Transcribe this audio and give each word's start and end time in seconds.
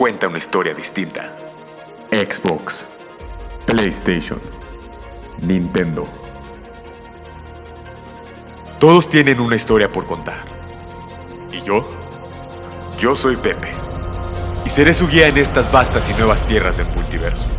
cuenta 0.00 0.28
una 0.28 0.38
historia 0.38 0.72
distinta. 0.72 1.36
Xbox, 2.10 2.86
PlayStation, 3.66 4.40
Nintendo. 5.42 6.08
Todos 8.78 9.10
tienen 9.10 9.40
una 9.40 9.56
historia 9.56 9.92
por 9.92 10.06
contar. 10.06 10.42
¿Y 11.52 11.60
yo? 11.60 11.86
Yo 12.96 13.14
soy 13.14 13.36
Pepe. 13.36 13.74
Y 14.64 14.70
seré 14.70 14.94
su 14.94 15.06
guía 15.06 15.26
en 15.26 15.36
estas 15.36 15.70
vastas 15.70 16.08
y 16.08 16.14
nuevas 16.14 16.46
tierras 16.46 16.78
del 16.78 16.86
multiverso. 16.86 17.50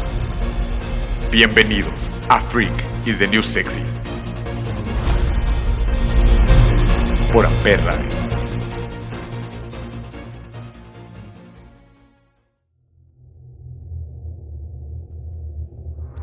Bienvenidos 1.29 2.09
a 2.27 2.41
Freak 2.41 2.73
is 3.05 3.19
the 3.19 3.27
New 3.27 3.43
Sexy. 3.43 3.83
Por 7.31 7.45
Amper 7.45 7.81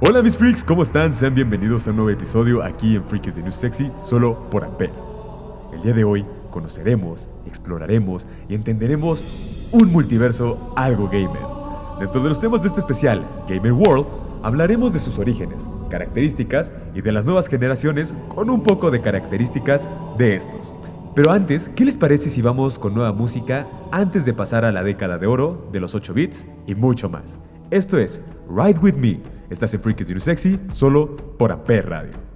Hola 0.01 0.23
mis 0.23 0.37
freaks, 0.37 0.63
¿cómo 0.63 0.85
están? 0.85 1.13
Sean 1.13 1.35
bienvenidos 1.35 1.89
a 1.89 1.91
un 1.91 1.97
nuevo 1.97 2.11
episodio 2.11 2.63
aquí 2.63 2.95
en 2.95 3.03
Freak 3.03 3.27
is 3.27 3.35
the 3.35 3.43
New 3.43 3.51
Sexy, 3.51 3.91
solo 4.01 4.49
por 4.49 4.63
Amper. 4.63 4.93
El 5.73 5.83
día 5.83 5.93
de 5.93 6.05
hoy 6.05 6.25
conoceremos, 6.53 7.29
exploraremos 7.47 8.25
y 8.49 8.55
entenderemos 8.55 9.69
un 9.73 9.91
multiverso 9.91 10.73
algo 10.77 11.09
gamer. 11.09 11.43
Dentro 11.99 12.23
de 12.23 12.29
los 12.29 12.39
temas 12.39 12.63
de 12.63 12.69
este 12.69 12.79
especial, 12.79 13.29
Gamer 13.49 13.73
World, 13.73 14.07
hablaremos 14.45 14.93
de 14.93 15.01
sus 15.01 15.19
orígenes, 15.19 15.61
características 15.91 16.71
y 16.95 17.01
de 17.01 17.11
las 17.11 17.25
nuevas 17.25 17.49
generaciones 17.49 18.15
con 18.29 18.51
un 18.51 18.63
poco 18.63 18.93
de 18.93 19.01
características 19.01 19.89
de 20.17 20.37
estos. 20.37 20.73
Pero 21.17 21.33
antes, 21.33 21.71
¿qué 21.75 21.85
les 21.85 21.97
parece 21.97 22.31
si 22.31 22.41
vamos 22.41 22.79
con 22.79 22.95
nueva 22.95 23.13
música 23.13 23.67
antes 23.91 24.25
de 24.25 24.33
pasar 24.33 24.65
a 24.65 24.71
la 24.71 24.85
década 24.85 25.19
de 25.19 25.27
oro 25.27 25.69
de 25.73 25.81
los 25.81 25.97
8 25.97 26.15
bits 26.15 26.47
y 26.69 26.77
mucho 26.77 27.11
más? 27.11 27.37
Esto 27.73 27.99
es 27.99 28.21
Ride 28.49 28.79
With 28.79 28.95
Me. 28.95 29.38
Estás 29.51 29.73
en 29.75 29.81
New 29.81 30.21
Sexy, 30.21 30.61
solo 30.71 31.17
por 31.17 31.53
Amper 31.53 31.89
Radio. 31.89 32.28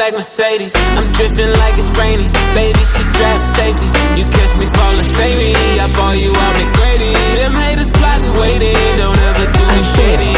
Black 0.00 0.14
Mercedes. 0.14 0.72
I'm 0.96 1.12
drifting 1.12 1.52
like 1.60 1.76
it's 1.76 1.92
rainy. 2.00 2.24
Baby, 2.56 2.80
she 2.88 3.02
strapped 3.04 3.46
safety. 3.46 3.84
You 4.16 4.24
catch 4.32 4.56
me 4.56 4.64
falling, 4.72 5.04
save 5.04 5.36
me. 5.36 5.52
I 5.78 5.92
ball 5.92 6.14
you 6.14 6.32
out 6.32 6.56
McGrady. 6.56 7.12
Them 7.36 7.52
haters 7.52 7.90
plotting, 7.92 8.32
waiting. 8.40 8.72
Don't 8.96 9.18
ever 9.28 9.44
do 9.52 9.60
me 9.60 9.82
shady. 9.92 10.29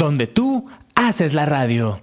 Donde 0.00 0.26
tú 0.26 0.64
haces 0.94 1.34
la 1.34 1.44
radio. 1.44 2.00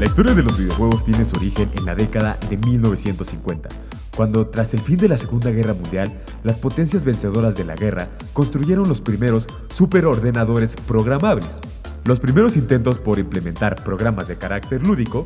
La 0.00 0.06
historia 0.06 0.34
de 0.34 0.42
los 0.42 0.58
videojuegos 0.58 1.04
tiene 1.04 1.24
su 1.24 1.36
origen 1.36 1.70
en 1.76 1.84
la 1.84 1.94
década 1.94 2.36
de 2.48 2.56
1950, 2.56 3.68
cuando 4.16 4.48
tras 4.48 4.74
el 4.74 4.80
fin 4.80 4.96
de 4.96 5.08
la 5.08 5.16
Segunda 5.16 5.52
Guerra 5.52 5.74
Mundial 5.74 6.10
las 6.42 6.56
potencias 6.56 7.04
vencedoras 7.04 7.54
de 7.54 7.64
la 7.64 7.76
guerra 7.76 8.08
construyeron 8.32 8.88
los 8.88 9.00
primeros 9.00 9.46
superordenadores 9.72 10.74
programables. 10.74 11.60
Los 12.04 12.18
primeros 12.18 12.56
intentos 12.56 12.98
por 12.98 13.20
implementar 13.20 13.84
programas 13.84 14.26
de 14.26 14.36
carácter 14.36 14.84
lúdico, 14.84 15.24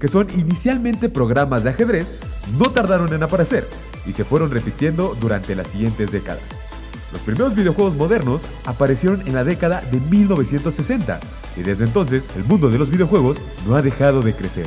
que 0.00 0.08
son 0.08 0.28
inicialmente 0.38 1.08
programas 1.08 1.64
de 1.64 1.70
ajedrez, 1.70 2.06
no 2.58 2.66
tardaron 2.66 3.12
en 3.12 3.22
aparecer 3.22 3.66
y 4.06 4.12
se 4.12 4.24
fueron 4.24 4.50
repitiendo 4.50 5.16
durante 5.20 5.54
las 5.54 5.68
siguientes 5.68 6.10
décadas. 6.10 6.42
Los 7.12 7.20
primeros 7.22 7.54
videojuegos 7.54 7.94
modernos 7.94 8.42
aparecieron 8.64 9.22
en 9.26 9.34
la 9.34 9.44
década 9.44 9.80
de 9.90 10.00
1960 10.00 11.20
y 11.56 11.62
desde 11.62 11.84
entonces 11.84 12.24
el 12.36 12.44
mundo 12.44 12.68
de 12.68 12.78
los 12.78 12.90
videojuegos 12.90 13.38
no 13.66 13.76
ha 13.76 13.82
dejado 13.82 14.22
de 14.22 14.34
crecer, 14.34 14.66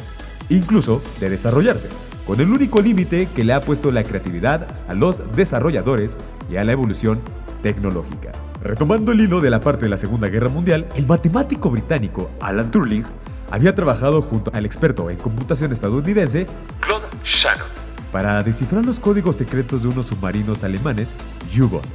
incluso 0.49 1.01
de 1.19 1.29
desarrollarse, 1.29 1.89
con 2.25 2.39
el 2.39 2.51
único 2.51 2.81
límite 2.81 3.27
que 3.35 3.43
le 3.43 3.53
ha 3.53 3.61
puesto 3.61 3.91
la 3.91 4.03
creatividad 4.03 4.67
a 4.87 4.93
los 4.93 5.21
desarrolladores 5.35 6.15
y 6.49 6.57
a 6.57 6.63
la 6.63 6.71
evolución 6.71 7.19
tecnológica. 7.61 8.31
Retomando 8.61 9.11
el 9.11 9.21
hilo 9.21 9.41
de 9.41 9.49
la 9.49 9.61
parte 9.61 9.83
de 9.83 9.89
la 9.89 9.97
Segunda 9.97 10.27
Guerra 10.27 10.49
Mundial, 10.49 10.87
el 10.95 11.05
matemático 11.05 11.69
británico 11.69 12.29
Alan 12.41 12.71
Turing 12.71 13.05
había 13.51 13.75
trabajado 13.75 14.21
junto 14.21 14.51
al 14.53 14.65
experto 14.65 15.09
en 15.09 15.17
computación 15.17 15.71
estadounidense 15.71 16.47
Claude 16.81 17.07
Shannon 17.23 17.67
para 18.11 18.41
descifrar 18.43 18.85
los 18.85 18.99
códigos 18.99 19.35
secretos 19.35 19.83
de 19.83 19.89
unos 19.89 20.07
submarinos 20.07 20.63
alemanes 20.63 21.13
U-Boat 21.57 21.85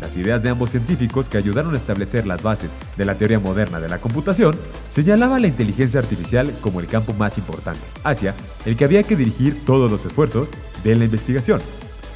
las 0.00 0.16
ideas 0.16 0.42
de 0.42 0.50
ambos 0.50 0.70
científicos 0.70 1.28
que 1.28 1.38
ayudaron 1.38 1.72
a 1.72 1.76
establecer 1.76 2.26
las 2.26 2.42
bases 2.42 2.70
de 2.96 3.04
la 3.04 3.14
teoría 3.14 3.38
moderna 3.38 3.80
de 3.80 3.88
la 3.88 3.98
computación 3.98 4.54
señalaban 4.90 5.40
la 5.40 5.48
inteligencia 5.48 6.00
artificial 6.00 6.52
como 6.60 6.80
el 6.80 6.86
campo 6.86 7.14
más 7.14 7.38
importante, 7.38 7.80
hacia 8.02 8.34
el 8.66 8.76
que 8.76 8.84
había 8.84 9.02
que 9.02 9.16
dirigir 9.16 9.64
todos 9.64 9.90
los 9.90 10.04
esfuerzos 10.04 10.50
de 10.82 10.96
la 10.96 11.04
investigación. 11.04 11.60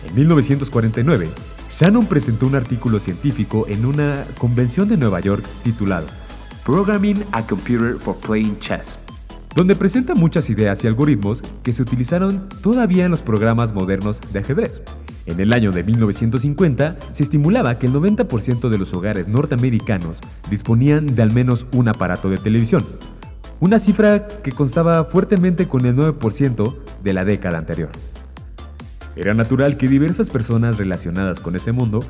En 0.07 0.15
1949, 0.15 1.31
Shannon 1.79 2.07
presentó 2.07 2.47
un 2.47 2.57
artículo 2.57 2.99
científico 2.99 3.65
en 3.69 3.87
una 3.87 4.25
convención 4.37 4.89
de 4.89 4.97
Nueva 4.97 5.21
York 5.21 5.45
titulado 5.63 6.07
Programming 6.69 7.25
a 7.33 7.47
Computer 7.47 7.95
for 7.95 8.15
Playing 8.15 8.59
Chess, 8.61 8.99
donde 9.55 9.75
presenta 9.75 10.15
muchas 10.15 10.51
ideas 10.51 10.85
y 10.85 10.87
algoritmos 10.87 11.41
que 11.63 11.73
se 11.73 11.81
utilizaron 11.81 12.47
todavía 12.61 13.07
en 13.07 13.11
los 13.11 13.23
programas 13.23 13.73
modernos 13.73 14.21
de 14.35 14.41
ajedrez. 14.41 14.83
En 15.25 15.41
el 15.41 15.55
año 15.55 15.73
de 15.73 15.83
1950, 15.83 16.95
se 17.15 17.23
estimulaba 17.23 17.79
que 17.79 17.87
el 17.87 17.95
90% 17.95 18.69
de 18.69 18.77
los 18.77 18.93
hogares 18.93 19.29
norteamericanos 19.29 20.19
disponían 20.51 21.07
de 21.07 21.23
al 21.23 21.33
menos 21.33 21.67
un 21.73 21.89
aparato 21.89 22.29
de 22.29 22.37
televisión, 22.37 22.85
una 23.61 23.79
cifra 23.79 24.29
que 24.29 24.53
constaba 24.53 25.07
fuertemente 25.07 25.69
con 25.69 25.87
el 25.87 25.97
9% 25.97 26.77
de 27.03 27.13
la 27.15 27.25
década 27.25 27.57
anterior. 27.57 27.89
Era 29.17 29.33
natural 29.33 29.79
que 29.79 29.89
diversas 29.89 30.29
personas 30.29 30.77
relacionadas 30.77 31.41
con 31.41 31.57
ese 31.57 31.73
mundo 31.73 32.01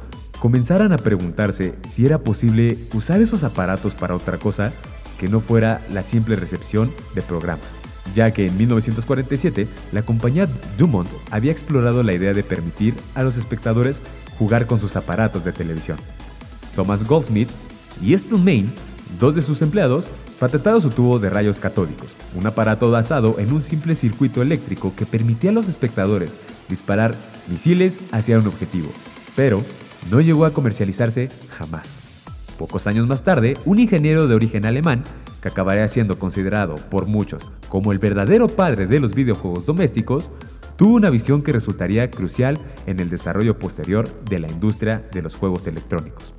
comenzaran 0.41 0.93
a 0.93 0.99
preguntarse 0.99 1.75
si 1.89 2.07
era 2.07 2.19
posible 2.19 2.79
usar 2.95 3.21
esos 3.21 3.45
aparatos 3.45 3.95
para 3.95 4.15
otra 4.15 4.39
cosa 4.39 4.73
que 5.19 5.29
no 5.29 5.41
fuera 5.41 5.81
la 5.91 6.03
simple 6.03 6.37
recepción 6.37 6.93
de 7.15 7.23
programas 7.23 7.79
ya 8.15 8.33
que 8.33 8.47
en 8.47 8.57
1947 8.57 9.69
la 9.93 10.03
compañía 10.03 10.49
Dumont 10.77 11.09
había 11.31 11.53
explorado 11.53 12.03
la 12.03 12.15
idea 12.15 12.33
de 12.33 12.43
permitir 12.43 12.95
a 13.15 13.23
los 13.23 13.37
espectadores 13.37 14.01
jugar 14.39 14.67
con 14.67 14.81
sus 14.81 14.97
aparatos 14.97 15.45
de 15.45 15.53
televisión. 15.53 15.99
Thomas 16.75 17.07
Goldsmith 17.07 17.51
y 18.03 18.15
Estill 18.15 18.39
Main, 18.39 18.73
dos 19.19 19.35
de 19.35 19.43
sus 19.43 19.63
empleados, 19.63 20.05
patentaron 20.39 20.81
su 20.81 20.91
tubo 20.91 21.19
de 21.19 21.31
rayos 21.31 21.59
catódicos, 21.59 22.09
un 22.35 22.47
aparato 22.47 22.91
basado 22.91 23.39
en 23.39 23.53
un 23.53 23.63
simple 23.63 23.97
circuito 23.97 24.43
eléctrico 24.43 24.95
que 24.95 25.07
permitía 25.07 25.51
a 25.51 25.55
los 25.55 25.69
espectadores 25.69 26.31
disparar 26.69 27.15
misiles 27.49 27.99
hacia 28.13 28.39
un 28.39 28.47
objetivo, 28.47 28.91
pero 29.35 29.65
no 30.11 30.21
llegó 30.21 30.45
a 30.45 30.53
comercializarse 30.53 31.29
jamás. 31.51 31.87
Pocos 32.59 32.87
años 32.87 33.07
más 33.07 33.23
tarde, 33.23 33.57
un 33.65 33.79
ingeniero 33.79 34.27
de 34.27 34.35
origen 34.35 34.67
alemán 34.67 35.05
que 35.41 35.49
acabaría 35.49 35.87
siendo 35.89 36.19
considerado 36.19 36.75
por 36.75 37.07
muchos 37.07 37.45
como 37.69 37.93
el 37.93 37.99
verdadero 37.99 38.49
padre 38.49 38.87
de 38.87 39.01
los 39.01 39.15
videojuegos 39.15 39.67
domésticos, 39.67 40.31
tuvo 40.77 40.95
una 40.95 41.11
visión 41.11 41.43
que 41.43 41.53
resultaría 41.53 42.11
crucial 42.11 42.59
en 42.87 43.01
el 43.01 43.11
desarrollo 43.11 43.59
posterior 43.59 44.09
de 44.25 44.39
la 44.39 44.51
industria 44.51 45.09
de 45.13 45.23
los 45.23 45.35
juegos 45.37 45.67
electrónicos. 45.67 46.33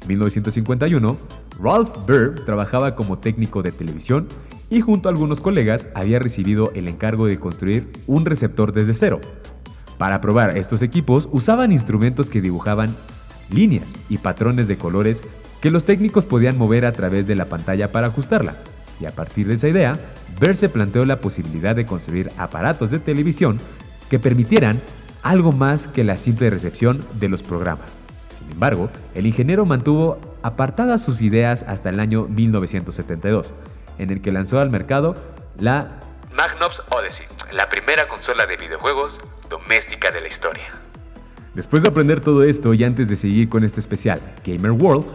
En 0.00 0.08
1951, 0.08 1.16
Ralph 1.60 1.96
Baer 2.06 2.34
trabajaba 2.44 2.94
como 2.94 3.18
técnico 3.18 3.62
de 3.62 3.72
televisión 3.72 4.28
y 4.70 4.80
junto 4.80 5.08
a 5.08 5.12
algunos 5.12 5.40
colegas 5.40 5.86
había 5.94 6.18
recibido 6.18 6.72
el 6.74 6.88
encargo 6.88 7.26
de 7.26 7.38
construir 7.38 7.90
un 8.06 8.24
receptor 8.24 8.72
desde 8.72 8.94
cero. 8.94 9.20
Para 9.98 10.20
probar 10.20 10.56
estos 10.56 10.82
equipos 10.82 11.28
usaban 11.32 11.72
instrumentos 11.72 12.28
que 12.28 12.40
dibujaban 12.40 12.94
líneas 13.50 13.88
y 14.08 14.18
patrones 14.18 14.68
de 14.68 14.76
colores 14.76 15.22
que 15.60 15.70
los 15.70 15.84
técnicos 15.84 16.24
podían 16.24 16.58
mover 16.58 16.84
a 16.84 16.92
través 16.92 17.26
de 17.26 17.36
la 17.36 17.46
pantalla 17.46 17.90
para 17.92 18.08
ajustarla. 18.08 18.54
Y 19.00 19.06
a 19.06 19.10
partir 19.10 19.48
de 19.48 19.54
esa 19.54 19.68
idea, 19.68 19.98
Ver 20.40 20.56
se 20.56 20.68
planteó 20.68 21.04
la 21.04 21.20
posibilidad 21.20 21.76
de 21.76 21.86
construir 21.86 22.30
aparatos 22.38 22.90
de 22.90 22.98
televisión 22.98 23.58
que 24.10 24.18
permitieran 24.18 24.80
algo 25.22 25.52
más 25.52 25.86
que 25.86 26.04
la 26.04 26.16
simple 26.16 26.50
recepción 26.50 27.00
de 27.20 27.28
los 27.28 27.42
programas. 27.42 27.86
Sin 28.38 28.52
embargo, 28.52 28.90
el 29.14 29.26
ingeniero 29.26 29.64
mantuvo 29.64 30.18
apartadas 30.42 31.02
sus 31.02 31.22
ideas 31.22 31.64
hasta 31.66 31.88
el 31.88 32.00
año 32.00 32.26
1972, 32.28 33.46
en 33.98 34.10
el 34.10 34.20
que 34.20 34.32
lanzó 34.32 34.58
al 34.58 34.70
mercado 34.70 35.16
la 35.58 36.00
Magnums 36.34 36.82
Odyssey, 36.90 37.26
la 37.52 37.68
primera 37.68 38.08
consola 38.08 38.46
de 38.46 38.56
videojuegos 38.56 39.20
doméstica 39.48 40.10
de 40.10 40.20
la 40.20 40.28
historia. 40.28 40.66
Después 41.54 41.82
de 41.82 41.88
aprender 41.88 42.20
todo 42.20 42.42
esto 42.42 42.74
y 42.74 42.82
antes 42.84 43.08
de 43.08 43.16
seguir 43.16 43.48
con 43.48 43.64
este 43.64 43.80
especial 43.80 44.20
Gamer 44.44 44.72
World, 44.72 45.06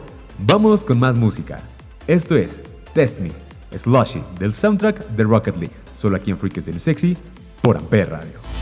Vámonos 0.42 0.86
con 0.86 0.98
más 1.00 1.16
música. 1.16 1.60
Esto 2.08 2.36
es 2.38 2.62
Test 2.94 3.20
Me, 3.20 3.32
Slushy, 3.78 4.24
del 4.40 4.54
soundtrack 4.54 5.06
de 5.10 5.24
Rocket 5.24 5.58
League, 5.58 5.76
solo 5.98 6.16
aquí 6.16 6.32
en 6.32 6.38
Freaks 6.38 6.66
de 6.66 6.80
Sexy, 6.80 7.18
por 7.62 7.76
Ampere 7.76 8.06
Radio. 8.06 8.59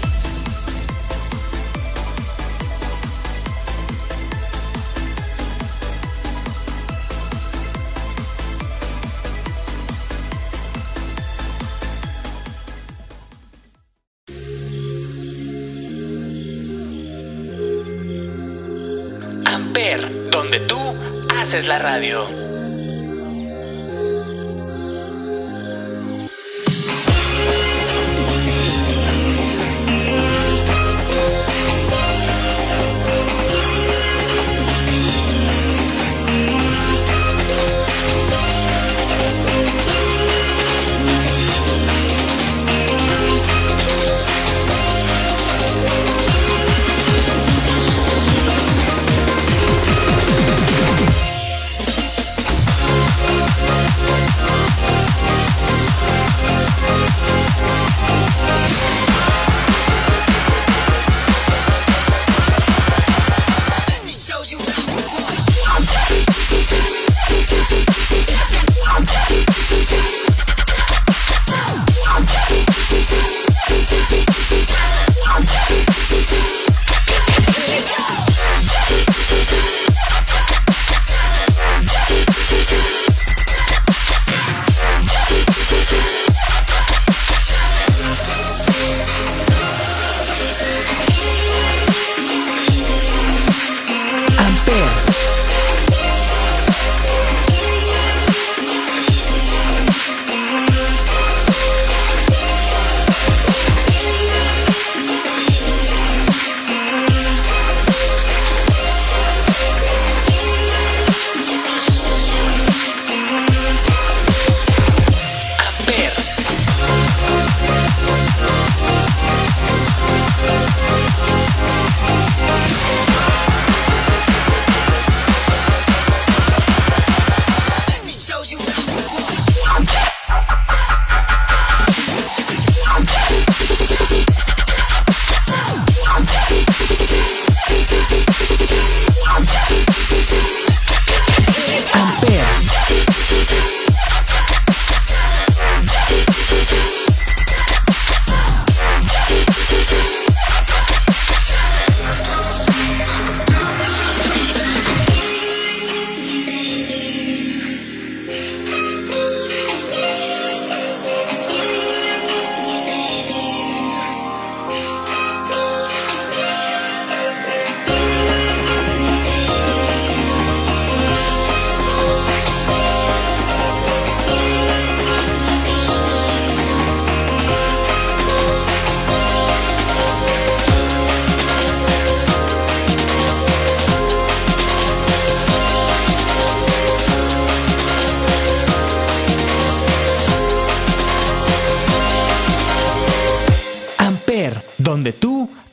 Haces 21.57 21.67
la 21.67 21.79
radio. 21.79 22.46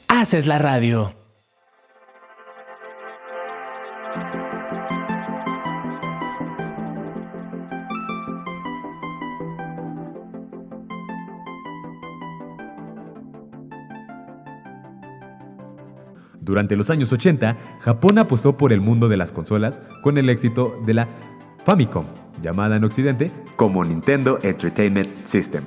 Haces 0.09 0.47
la 0.47 0.59
radio. 0.59 1.12
Durante 16.40 16.76
los 16.76 16.90
años 16.90 17.12
80, 17.12 17.57
Japón 17.81 18.19
apostó 18.19 18.57
por 18.57 18.73
el 18.73 18.81
mundo 18.81 19.09
de 19.09 19.16
las 19.16 19.33
consolas 19.33 19.81
con 20.02 20.19
el 20.19 20.28
éxito 20.28 20.78
de 20.85 20.95
la 20.95 21.09
Famicom, 21.64 22.04
llamada 22.43 22.76
en 22.76 22.85
Occidente 22.85 23.31
como 23.57 23.85
Nintendo 23.85 24.38
Entertainment 24.43 25.26
System, 25.26 25.64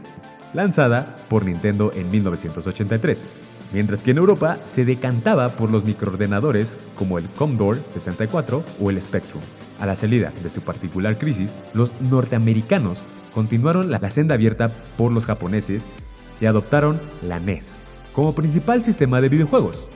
lanzada 0.53 1.15
por 1.29 1.43
Nintendo 1.43 1.91
en 1.95 2.09
1983, 2.11 3.25
mientras 3.71 4.03
que 4.03 4.11
en 4.11 4.17
Europa 4.17 4.57
se 4.65 4.85
decantaba 4.85 5.49
por 5.49 5.69
los 5.69 5.83
microordenadores 5.83 6.77
como 6.95 7.17
el 7.17 7.27
Commodore 7.29 7.81
64 7.91 8.63
o 8.79 8.89
el 8.89 9.01
Spectrum. 9.01 9.41
A 9.79 9.85
la 9.85 9.95
salida 9.95 10.31
de 10.41 10.49
su 10.49 10.61
particular 10.61 11.17
crisis, 11.17 11.51
los 11.73 11.91
norteamericanos 12.01 12.99
continuaron 13.33 13.91
la 13.91 14.09
senda 14.09 14.35
abierta 14.35 14.71
por 14.97 15.11
los 15.11 15.25
japoneses 15.25 15.83
y 16.41 16.45
adoptaron 16.45 16.99
la 17.21 17.39
NES 17.39 17.77
como 18.17 18.33
principal 18.33 18.83
sistema 18.83 19.21
de 19.21 19.29
videojuegos. 19.29 19.89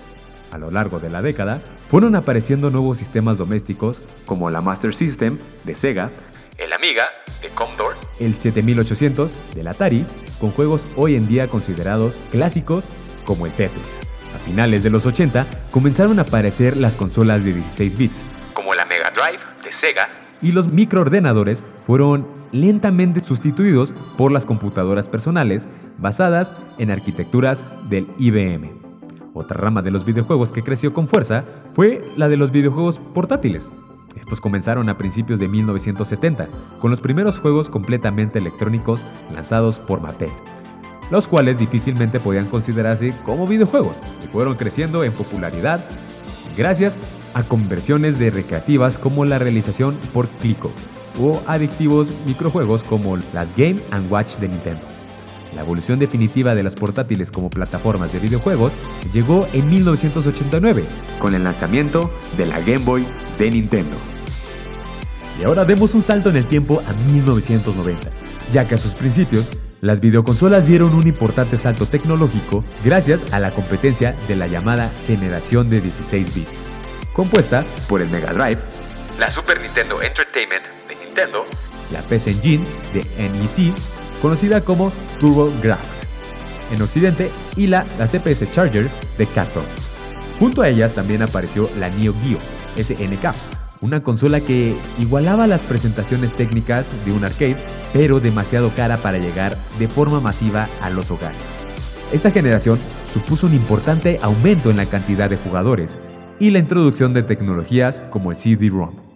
A 0.51 0.59
lo 0.59 0.69
largo 0.69 0.99
de 0.99 1.09
la 1.09 1.23
década, 1.23 1.59
fueron 1.89 2.15
apareciendo 2.15 2.69
nuevos 2.69 2.99
sistemas 2.99 3.39
domésticos 3.39 3.99
como 4.25 4.51
la 4.51 4.61
Master 4.61 4.93
System 4.93 5.39
de 5.63 5.73
Sega, 5.73 6.11
el 6.59 6.71
Amiga 6.71 7.05
de 7.41 7.49
Commodore, 7.49 7.97
el 8.19 8.35
7800 8.35 9.31
del 9.55 9.67
Atari, 9.67 10.05
con 10.39 10.51
juegos 10.51 10.85
hoy 10.95 11.15
en 11.15 11.27
día 11.27 11.47
considerados 11.47 12.15
clásicos 12.31 12.85
como 13.25 13.45
el 13.45 13.51
Tetris. 13.51 13.83
A 14.35 14.39
finales 14.39 14.83
de 14.83 14.89
los 14.89 15.05
80 15.05 15.45
comenzaron 15.71 16.19
a 16.19 16.23
aparecer 16.23 16.77
las 16.77 16.95
consolas 16.95 17.43
de 17.43 17.53
16 17.53 17.97
bits, 17.97 18.21
como 18.53 18.73
la 18.73 18.85
Mega 18.85 19.11
Drive 19.11 19.39
de 19.63 19.73
Sega, 19.73 20.09
y 20.41 20.51
los 20.51 20.67
microordenadores 20.71 21.63
fueron 21.85 22.27
lentamente 22.51 23.23
sustituidos 23.23 23.93
por 24.17 24.31
las 24.31 24.45
computadoras 24.45 25.07
personales 25.07 25.67
basadas 25.97 26.53
en 26.77 26.91
arquitecturas 26.91 27.63
del 27.89 28.07
IBM. 28.17 28.71
Otra 29.33 29.57
rama 29.57 29.81
de 29.81 29.91
los 29.91 30.03
videojuegos 30.05 30.51
que 30.51 30.63
creció 30.63 30.93
con 30.93 31.07
fuerza 31.07 31.45
fue 31.73 32.01
la 32.17 32.27
de 32.27 32.37
los 32.37 32.51
videojuegos 32.51 32.99
portátiles. 33.13 33.69
Estos 34.19 34.41
comenzaron 34.41 34.89
a 34.89 34.97
principios 34.97 35.39
de 35.39 35.47
1970, 35.47 36.49
con 36.79 36.91
los 36.91 36.99
primeros 36.99 37.39
juegos 37.39 37.69
completamente 37.69 38.39
electrónicos 38.39 39.05
lanzados 39.33 39.79
por 39.79 40.01
Mattel, 40.01 40.31
los 41.11 41.27
cuales 41.27 41.59
difícilmente 41.59 42.19
podían 42.19 42.47
considerarse 42.47 43.13
como 43.23 43.45
videojuegos 43.45 43.97
y 44.23 44.27
fueron 44.27 44.55
creciendo 44.55 45.03
en 45.03 45.13
popularidad 45.13 45.85
gracias 46.57 46.97
a 47.33 47.43
conversiones 47.43 48.17
de 48.17 48.31
recreativas 48.31 48.97
como 48.97 49.25
la 49.25 49.37
realización 49.37 49.95
por 50.13 50.27
Clico 50.27 50.71
o 51.19 51.41
adictivos 51.45 52.07
microjuegos 52.25 52.83
como 52.83 53.17
las 53.33 53.55
Game⁇ 53.55 53.79
Watch 54.09 54.37
de 54.37 54.47
Nintendo. 54.47 54.81
La 55.55 55.61
evolución 55.61 55.99
definitiva 55.99 56.55
de 56.55 56.63
las 56.63 56.75
portátiles 56.75 57.29
como 57.29 57.49
plataformas 57.49 58.13
de 58.13 58.19
videojuegos 58.19 58.71
llegó 59.13 59.47
en 59.51 59.69
1989 59.69 60.85
con 61.19 61.35
el 61.35 61.43
lanzamiento 61.43 62.09
de 62.37 62.45
la 62.45 62.59
Game 62.59 62.85
Boy 62.85 63.05
de 63.37 63.51
Nintendo. 63.51 63.97
Y 65.39 65.43
ahora 65.43 65.65
demos 65.65 65.93
un 65.93 66.03
salto 66.03 66.29
en 66.29 66.37
el 66.37 66.45
tiempo 66.45 66.81
a 66.87 66.93
1990, 67.11 68.09
ya 68.53 68.65
que 68.65 68.75
a 68.75 68.77
sus 68.77 68.93
principios 68.93 69.49
las 69.81 69.99
videoconsolas 69.99 70.67
dieron 70.67 70.93
un 70.93 71.07
importante 71.07 71.57
salto 71.57 71.87
tecnológico 71.87 72.63
gracias 72.85 73.33
a 73.33 73.39
la 73.39 73.51
competencia 73.51 74.15
de 74.27 74.35
la 74.35 74.47
llamada 74.47 74.89
generación 75.07 75.69
de 75.69 75.81
16 75.81 76.35
bits, 76.35 76.51
compuesta 77.13 77.65
por 77.89 78.01
el 78.01 78.09
Mega 78.09 78.31
Drive, 78.31 78.59
la 79.19 79.31
Super 79.31 79.59
Nintendo 79.59 80.01
Entertainment 80.01 80.63
de 80.87 80.95
Nintendo, 81.03 81.45
la 81.91 82.01
PC 82.01 82.31
Engine 82.31 82.63
de 82.93 83.03
NEC 83.17 83.73
conocida 84.21 84.61
como 84.61 84.91
TurboGrafx 85.19 85.83
en 86.71 86.81
Occidente 86.81 87.31
y 87.57 87.67
la, 87.67 87.85
la 87.97 88.07
CPS 88.07 88.51
Charger 88.53 88.87
de 89.17 89.25
Capcom. 89.25 89.65
Junto 90.39 90.61
a 90.61 90.69
ellas 90.69 90.93
también 90.93 91.23
apareció 91.23 91.69
la 91.77 91.89
Neo 91.89 92.13
Geo 92.23 92.37
SNK, 92.81 93.33
una 93.81 94.03
consola 94.03 94.39
que 94.41 94.75
igualaba 94.99 95.47
las 95.47 95.61
presentaciones 95.61 96.33
técnicas 96.33 96.85
de 97.03 97.11
un 97.11 97.25
arcade, 97.25 97.57
pero 97.93 98.19
demasiado 98.19 98.69
cara 98.75 98.97
para 98.97 99.17
llegar 99.17 99.55
de 99.79 99.87
forma 99.87 100.19
masiva 100.19 100.67
a 100.81 100.89
los 100.89 101.11
hogares. 101.11 101.41
Esta 102.11 102.31
generación 102.31 102.79
supuso 103.13 103.47
un 103.47 103.53
importante 103.53 104.19
aumento 104.21 104.69
en 104.69 104.77
la 104.77 104.85
cantidad 104.85 105.29
de 105.29 105.37
jugadores 105.37 105.97
y 106.39 106.49
la 106.49 106.59
introducción 106.59 107.13
de 107.13 107.23
tecnologías 107.23 108.01
como 108.09 108.31
el 108.31 108.37
CD-ROM 108.37 109.11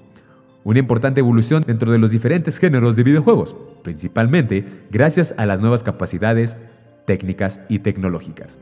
una 0.65 0.79
importante 0.79 1.19
evolución 1.19 1.63
dentro 1.65 1.91
de 1.91 1.99
los 1.99 2.09
diferentes 2.09 2.57
géneros 2.57 2.95
de 2.95 3.03
videojuegos, 3.03 3.55
principalmente 3.83 4.65
gracias 4.89 5.35
a 5.37 5.45
las 5.45 5.61
nuevas 5.61 5.83
capacidades 5.83 6.57
técnicas 7.05 7.59
y 7.69 7.79
tecnológicas. 7.79 8.59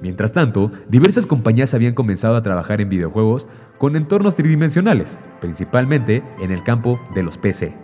Mientras 0.00 0.32
tanto, 0.32 0.72
diversas 0.88 1.26
compañías 1.26 1.74
habían 1.74 1.92
comenzado 1.92 2.34
a 2.34 2.42
trabajar 2.42 2.80
en 2.80 2.88
videojuegos 2.88 3.46
con 3.76 3.94
entornos 3.94 4.36
tridimensionales, 4.36 5.18
principalmente 5.42 6.22
en 6.40 6.50
el 6.50 6.62
campo 6.62 6.98
de 7.14 7.22
los 7.22 7.36
PC, 7.36 7.76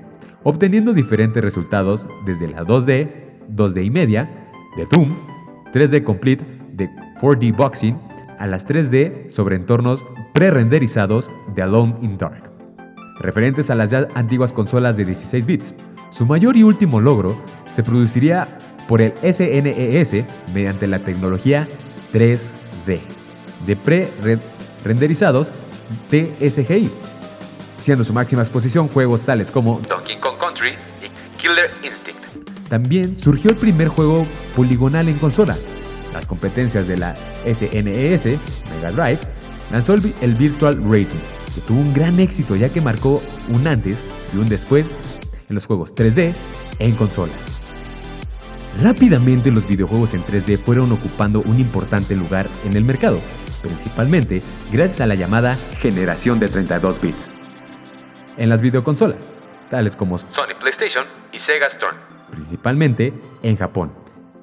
obteniendo 0.45 0.93
diferentes 0.93 1.43
resultados 1.43 2.07
desde 2.25 2.49
la 2.49 2.63
2D, 2.63 3.11
2D 3.51 3.85
y 3.85 3.91
media, 3.91 4.49
de 4.77 4.87
Doom, 4.87 5.15
3D 5.73 6.05
Complete, 6.05 6.45
de 6.73 6.89
4D 7.21 7.57
Boxing, 7.57 7.99
a 8.39 8.47
las 8.47 8.67
3D 8.67 9.31
sobre 9.31 9.57
entornos 9.57 10.05
pre-renderizados 10.33 11.31
de 11.55 11.63
Alone 11.63 11.97
in 12.03 12.19
Dark 12.19 12.55
referentes 13.19 13.71
a 13.71 13.75
las 13.75 13.91
ya 13.91 14.09
antiguas 14.15 14.53
consolas 14.53 14.97
de 14.97 15.05
16 15.05 15.47
bits. 15.47 15.75
Su 16.11 16.27
mayor 16.27 16.57
y 16.57 16.63
último 16.63 17.01
logro 17.01 17.37
se 17.73 17.83
produciría 17.83 18.59
por 18.89 19.01
el 19.01 19.15
SNES 19.23 20.25
mediante 20.53 20.87
la 20.87 20.99
tecnología 20.99 21.67
3D, 22.13 23.01
de 23.67 23.77
pre-renderizados 23.77 25.51
TSGI, 26.11 26.91
siendo 27.85 28.03
su 28.03 28.15
máxima 28.15 28.41
exposición 28.41 28.89
juegos 28.89 29.21
tales 29.21 29.51
como 29.51 29.79
Donkey 29.87 30.17
Kong 30.17 30.39
Country 30.41 30.71
y 31.03 31.39
Killer 31.39 31.71
Instinct. 31.83 32.69
También 32.71 33.19
surgió 33.19 33.51
el 33.51 33.59
primer 33.59 33.89
juego 33.89 34.27
poligonal 34.57 35.07
en 35.11 35.19
consola. 35.19 35.55
Las 36.15 36.25
competencias 36.25 36.89
de 36.89 36.97
la 36.97 37.15
SNES, 37.45 38.41
Mega 38.71 38.91
Drive, 38.91 39.19
lanzó 39.71 39.93
el 39.93 40.35
Virtual 40.35 40.83
Racing, 40.83 41.21
que 41.55 41.61
tuvo 41.61 41.79
un 41.79 41.93
gran 41.93 42.19
éxito 42.21 42.57
ya 42.57 42.71
que 42.71 42.81
marcó 42.81 43.23
un 43.51 43.67
antes 43.67 43.99
y 44.33 44.39
un 44.39 44.49
después 44.49 44.87
en 45.51 45.55
los 45.55 45.67
juegos 45.67 45.95
3D 45.95 46.33
en 46.79 46.97
consola. 46.97 47.35
Rápidamente 48.83 49.51
los 49.51 49.69
videojuegos 49.69 50.15
en 50.15 50.23
3D 50.23 50.57
fueron 50.57 50.91
ocupando 50.91 51.43
un 51.43 51.61
importante 51.61 52.17
lugar 52.17 52.49
en 52.65 52.79
el 52.79 52.85
mercado, 52.85 53.21
principalmente 53.61 54.43
gracias 54.73 55.03
a 55.03 55.07
la 55.07 55.17
llamada 55.17 55.55
generación 55.81 56.39
de 56.39 56.49
32 56.49 57.03
bits. 57.03 57.34
En 58.37 58.49
las 58.49 58.61
videoconsolas, 58.61 59.25
tales 59.71 59.95
como 59.95 60.19
Sony 60.19 60.55
PlayStation 60.59 61.05
y 61.33 61.39
Sega 61.39 61.71
Saturn, 61.71 61.97
principalmente 62.31 63.13
en 63.43 63.57
Japón, 63.57 63.93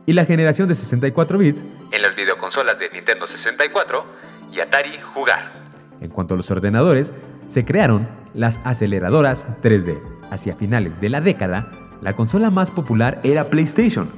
y 0.06 0.14
la 0.14 0.26
generación 0.26 0.70
de 0.70 0.76
64 0.76 1.38
bits 1.38 1.64
en 1.92 2.02
las 2.02 2.16
videoconsolas 2.16 2.80
de 2.80 2.90
Nintendo 2.90 3.28
64 3.28 4.06
y 4.54 4.60
Atari 4.62 4.98
Jugar. 5.14 5.52
En 6.00 6.10
cuanto 6.10 6.36
a 6.36 6.38
los 6.38 6.50
ordenadores, 6.52 7.14
se 7.48 7.66
crearon 7.66 8.08
las 8.34 8.60
aceleradoras 8.64 9.46
3D. 9.62 10.00
Hacia 10.32 10.56
finales 10.56 11.00
de 11.02 11.10
la 11.10 11.20
década, 11.20 11.70
la 12.02 12.16
consola 12.16 12.50
más 12.50 12.72
popular 12.72 13.20
era 13.24 13.50
PlayStation, 13.50 14.10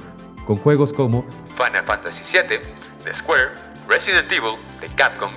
con 0.46 0.56
juegos 0.56 0.92
como 0.92 1.26
Final 1.56 1.84
Fantasy 1.84 2.22
VII 2.32 2.58
de 3.04 3.14
Square, 3.14 3.50
Resident 3.88 4.30
Evil 4.30 4.54
de 4.80 4.86
Capcom 4.94 5.30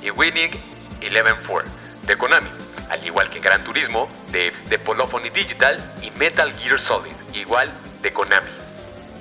y 0.00 0.10
Winning 0.10 0.52
Eleven 1.00 1.34
4 1.46 1.68
de 2.06 2.16
Konami, 2.16 2.48
al 2.90 3.04
igual 3.06 3.30
que 3.30 3.40
Gran 3.40 3.64
Turismo 3.64 4.08
de, 4.32 4.52
de 4.68 4.78
Polyphony 4.78 5.30
Digital 5.34 5.78
y 6.02 6.10
Metal 6.18 6.52
Gear 6.54 6.78
Solid, 6.78 7.12
igual 7.34 7.68
de 8.02 8.12
Konami. 8.12 8.50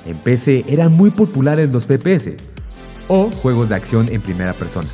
En 0.05 0.17
PC 0.17 0.65
eran 0.67 0.91
muy 0.91 1.11
populares 1.11 1.69
los 1.71 1.85
FPS 1.85 2.31
o 3.07 3.29
juegos 3.29 3.69
de 3.69 3.75
acción 3.75 4.07
en 4.11 4.21
primera 4.21 4.53
persona 4.53 4.89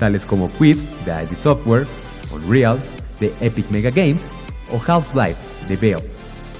tales 0.00 0.24
como 0.24 0.50
Quid 0.54 0.78
de 1.04 1.22
ID 1.22 1.36
Software, 1.40 1.86
Unreal 2.32 2.80
de 3.20 3.32
Epic 3.40 3.70
Mega 3.70 3.90
Games 3.90 4.22
o 4.72 4.80
Half-Life 4.84 5.38
de 5.68 5.76
Valve, 5.76 6.10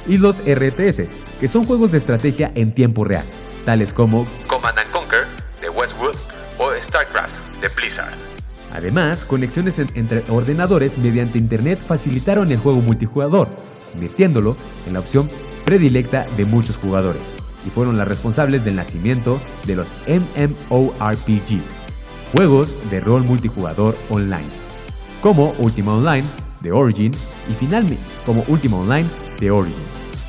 y 0.06 0.18
los 0.18 0.36
RTS, 0.36 1.08
que 1.40 1.48
son 1.48 1.64
juegos 1.64 1.90
de 1.90 1.98
estrategia 1.98 2.52
en 2.54 2.72
tiempo 2.72 3.02
real, 3.02 3.24
tales 3.64 3.92
como 3.92 4.26
Command 4.46 4.78
Conquer 4.92 5.26
de 5.60 5.70
Westwood 5.70 6.16
o 6.58 6.70
StarCraft 6.86 7.32
de 7.62 7.68
Blizzard. 7.68 8.29
Además, 8.72 9.24
conexiones 9.24 9.78
entre 9.78 10.22
ordenadores 10.28 10.96
mediante 10.98 11.38
Internet 11.38 11.80
facilitaron 11.84 12.52
el 12.52 12.58
juego 12.58 12.80
multijugador, 12.80 13.48
convirtiéndolo 13.92 14.56
en 14.86 14.92
la 14.94 15.00
opción 15.00 15.28
predilecta 15.64 16.26
de 16.36 16.44
muchos 16.44 16.76
jugadores, 16.76 17.22
y 17.66 17.70
fueron 17.70 17.98
las 17.98 18.08
responsables 18.08 18.64
del 18.64 18.76
nacimiento 18.76 19.40
de 19.66 19.76
los 19.76 19.86
MMORPG, 20.06 21.60
juegos 22.32 22.68
de 22.90 23.00
rol 23.00 23.24
multijugador 23.24 23.96
online, 24.08 24.48
como 25.20 25.52
Ultima 25.58 25.94
Online 25.94 26.26
de 26.60 26.72
Origin 26.72 27.12
y 27.50 27.54
finalmente 27.54 28.02
como 28.24 28.44
Ultima 28.48 28.78
Online 28.78 29.08
de 29.40 29.50
Origin. 29.50 29.78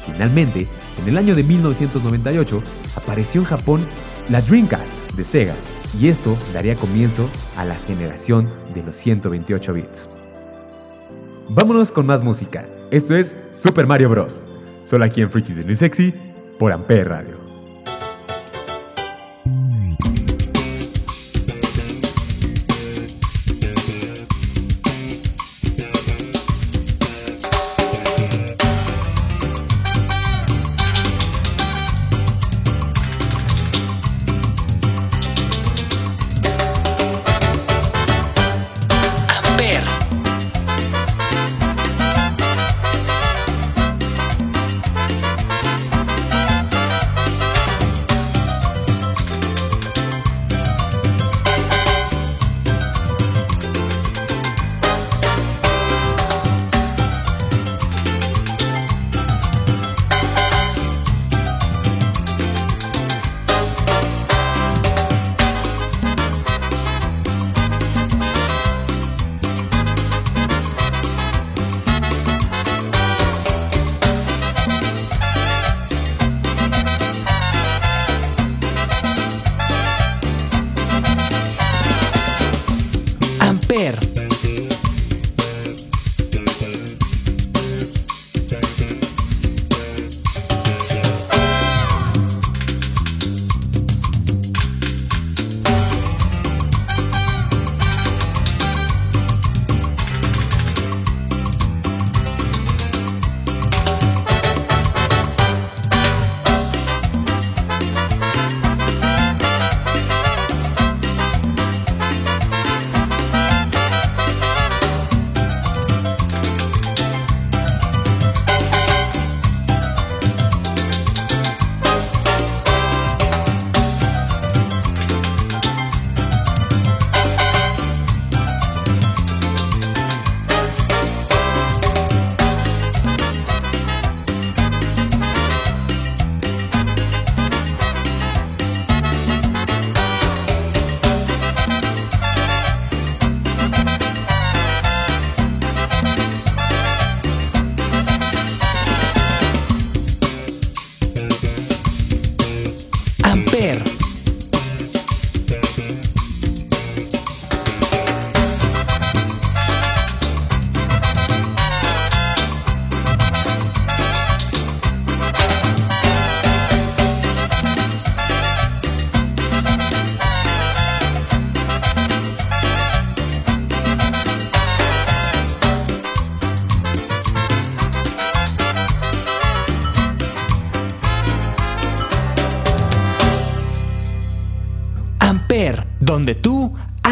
Finalmente, 0.06 0.68
en 1.02 1.08
el 1.08 1.18
año 1.18 1.36
de 1.36 1.44
1998 1.44 2.64
apareció 2.96 3.42
en 3.42 3.48
Japón 3.48 3.82
la 4.30 4.42
Dreamcast 4.42 5.12
de 5.16 5.24
Sega 5.24 5.56
y 6.00 6.08
esto 6.08 6.38
daría 6.54 6.76
comienzo 6.76 7.30
a 7.58 7.66
la 7.66 7.76
generación 7.76 8.50
de 8.74 8.84
los 8.84 8.96
128 8.96 9.74
bits. 9.74 10.10
Vámonos 11.50 11.92
con 11.92 12.06
más 12.06 12.24
música. 12.24 12.66
Esto 12.92 13.16
es 13.16 13.36
Super 13.52 13.86
Mario 13.86 14.10
Bros. 14.10 14.40
Solo 14.84 15.06
aquí 15.06 15.22
en 15.22 15.30
Freakies 15.30 15.66
New 15.66 15.76
Sexy 15.76 16.14
por 16.58 16.72
Ampere 16.72 17.04
Radio. 17.04 17.41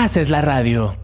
Haces 0.09 0.31
la 0.31 0.41
radio. 0.41 0.95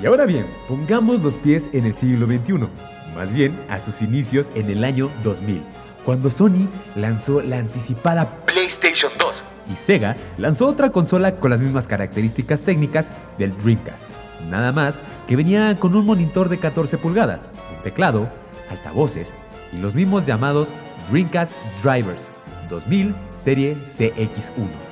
Y 0.00 0.06
ahora 0.06 0.24
bien, 0.24 0.46
pongamos 0.68 1.20
los 1.20 1.36
pies 1.36 1.68
en 1.74 1.84
el 1.84 1.94
siglo 1.94 2.24
XXI, 2.24 2.68
más 3.14 3.30
bien 3.34 3.62
a 3.68 3.78
sus 3.78 4.00
inicios 4.00 4.50
en 4.54 4.70
el 4.70 4.84
año 4.84 5.10
2000, 5.22 5.62
cuando 6.06 6.30
Sony 6.30 6.66
lanzó 6.94 7.42
la 7.42 7.58
anticipada 7.58 8.46
PlayStation 8.46 9.12
2 9.18 9.44
y 9.70 9.76
Sega 9.76 10.16
lanzó 10.38 10.66
otra 10.66 10.92
consola 10.92 11.36
con 11.36 11.50
las 11.50 11.60
mismas 11.60 11.86
características 11.86 12.62
técnicas 12.62 13.10
del 13.36 13.54
Dreamcast, 13.58 14.06
nada 14.50 14.72
más 14.72 15.00
que 15.26 15.36
venía 15.36 15.76
con 15.78 15.94
un 15.94 16.06
monitor 16.06 16.48
de 16.48 16.58
14 16.58 16.98
pulgadas, 16.98 17.48
un 17.76 17.82
teclado, 17.82 18.28
altavoces 18.70 19.32
y 19.72 19.78
los 19.78 19.94
mismos 19.94 20.26
llamados 20.26 20.72
Dreamcast 21.10 21.52
Drivers 21.82 22.28
2000 22.68 23.14
serie 23.34 23.76
CX1. 23.96 24.86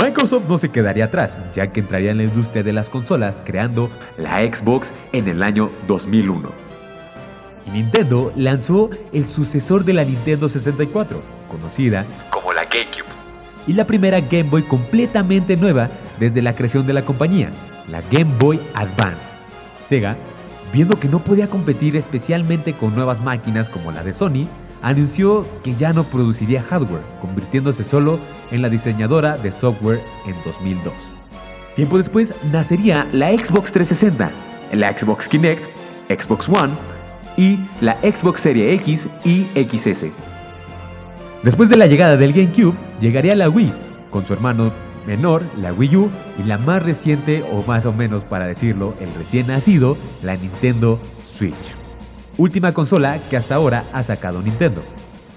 Microsoft 0.00 0.44
no 0.48 0.58
se 0.58 0.68
quedaría 0.68 1.06
atrás, 1.06 1.36
ya 1.54 1.72
que 1.72 1.80
entraría 1.80 2.12
en 2.12 2.18
la 2.18 2.24
industria 2.24 2.62
de 2.62 2.72
las 2.72 2.88
consolas 2.88 3.42
creando 3.44 3.90
la 4.16 4.38
Xbox 4.40 4.92
en 5.12 5.28
el 5.28 5.42
año 5.42 5.70
2001. 5.88 6.50
Y 7.66 7.70
Nintendo 7.70 8.32
lanzó 8.36 8.90
el 9.12 9.26
sucesor 9.26 9.84
de 9.84 9.94
la 9.94 10.04
Nintendo 10.04 10.48
64, 10.48 11.20
conocida 11.48 12.04
como 12.30 12.52
la 12.52 12.64
GameCube, 12.64 13.08
y 13.66 13.72
la 13.72 13.86
primera 13.86 14.20
Game 14.20 14.44
Boy 14.44 14.62
completamente 14.62 15.56
nueva 15.56 15.90
desde 16.18 16.42
la 16.42 16.54
creación 16.54 16.86
de 16.86 16.92
la 16.92 17.02
compañía, 17.02 17.50
la 17.90 18.02
Game 18.10 18.32
Boy 18.38 18.60
Advance. 18.74 19.26
Sega, 19.86 20.16
viendo 20.72 20.98
que 20.98 21.08
no 21.08 21.18
podía 21.18 21.48
competir 21.48 21.96
especialmente 21.96 22.74
con 22.74 22.94
nuevas 22.94 23.20
máquinas 23.20 23.68
como 23.68 23.92
la 23.92 24.02
de 24.02 24.14
Sony, 24.14 24.46
anunció 24.82 25.46
que 25.62 25.74
ya 25.76 25.92
no 25.92 26.04
produciría 26.04 26.62
hardware, 26.62 27.02
convirtiéndose 27.20 27.84
solo 27.84 28.18
en 28.50 28.62
la 28.62 28.68
diseñadora 28.68 29.36
de 29.36 29.52
software 29.52 30.00
en 30.26 30.34
2002. 30.44 30.94
Tiempo 31.76 31.98
después 31.98 32.34
nacería 32.52 33.06
la 33.12 33.30
Xbox 33.30 33.72
360, 33.72 34.30
la 34.72 34.96
Xbox 34.96 35.28
Kinect, 35.28 35.62
Xbox 36.08 36.48
One 36.48 36.74
y 37.36 37.58
la 37.80 37.96
Xbox 38.02 38.40
Serie 38.40 38.72
X 38.74 39.08
y 39.24 39.46
XS. 39.54 40.06
Después 41.42 41.68
de 41.68 41.76
la 41.76 41.86
llegada 41.86 42.16
del 42.16 42.32
GameCube, 42.32 42.76
llegaría 43.00 43.34
la 43.34 43.48
Wii, 43.48 43.72
con 44.10 44.26
su 44.26 44.32
hermano 44.32 44.72
menor, 45.10 45.42
la 45.56 45.72
Wii 45.72 45.96
U, 45.96 46.10
y 46.38 46.44
la 46.44 46.56
más 46.56 46.84
reciente, 46.84 47.44
o 47.50 47.64
más 47.64 47.84
o 47.84 47.92
menos 47.92 48.24
para 48.24 48.46
decirlo, 48.46 48.94
el 49.00 49.12
recién 49.14 49.48
nacido, 49.48 49.96
la 50.22 50.36
Nintendo 50.36 51.00
Switch. 51.36 51.56
Última 52.36 52.72
consola 52.72 53.18
que 53.28 53.36
hasta 53.36 53.56
ahora 53.56 53.82
ha 53.92 54.04
sacado 54.04 54.40
Nintendo. 54.40 54.84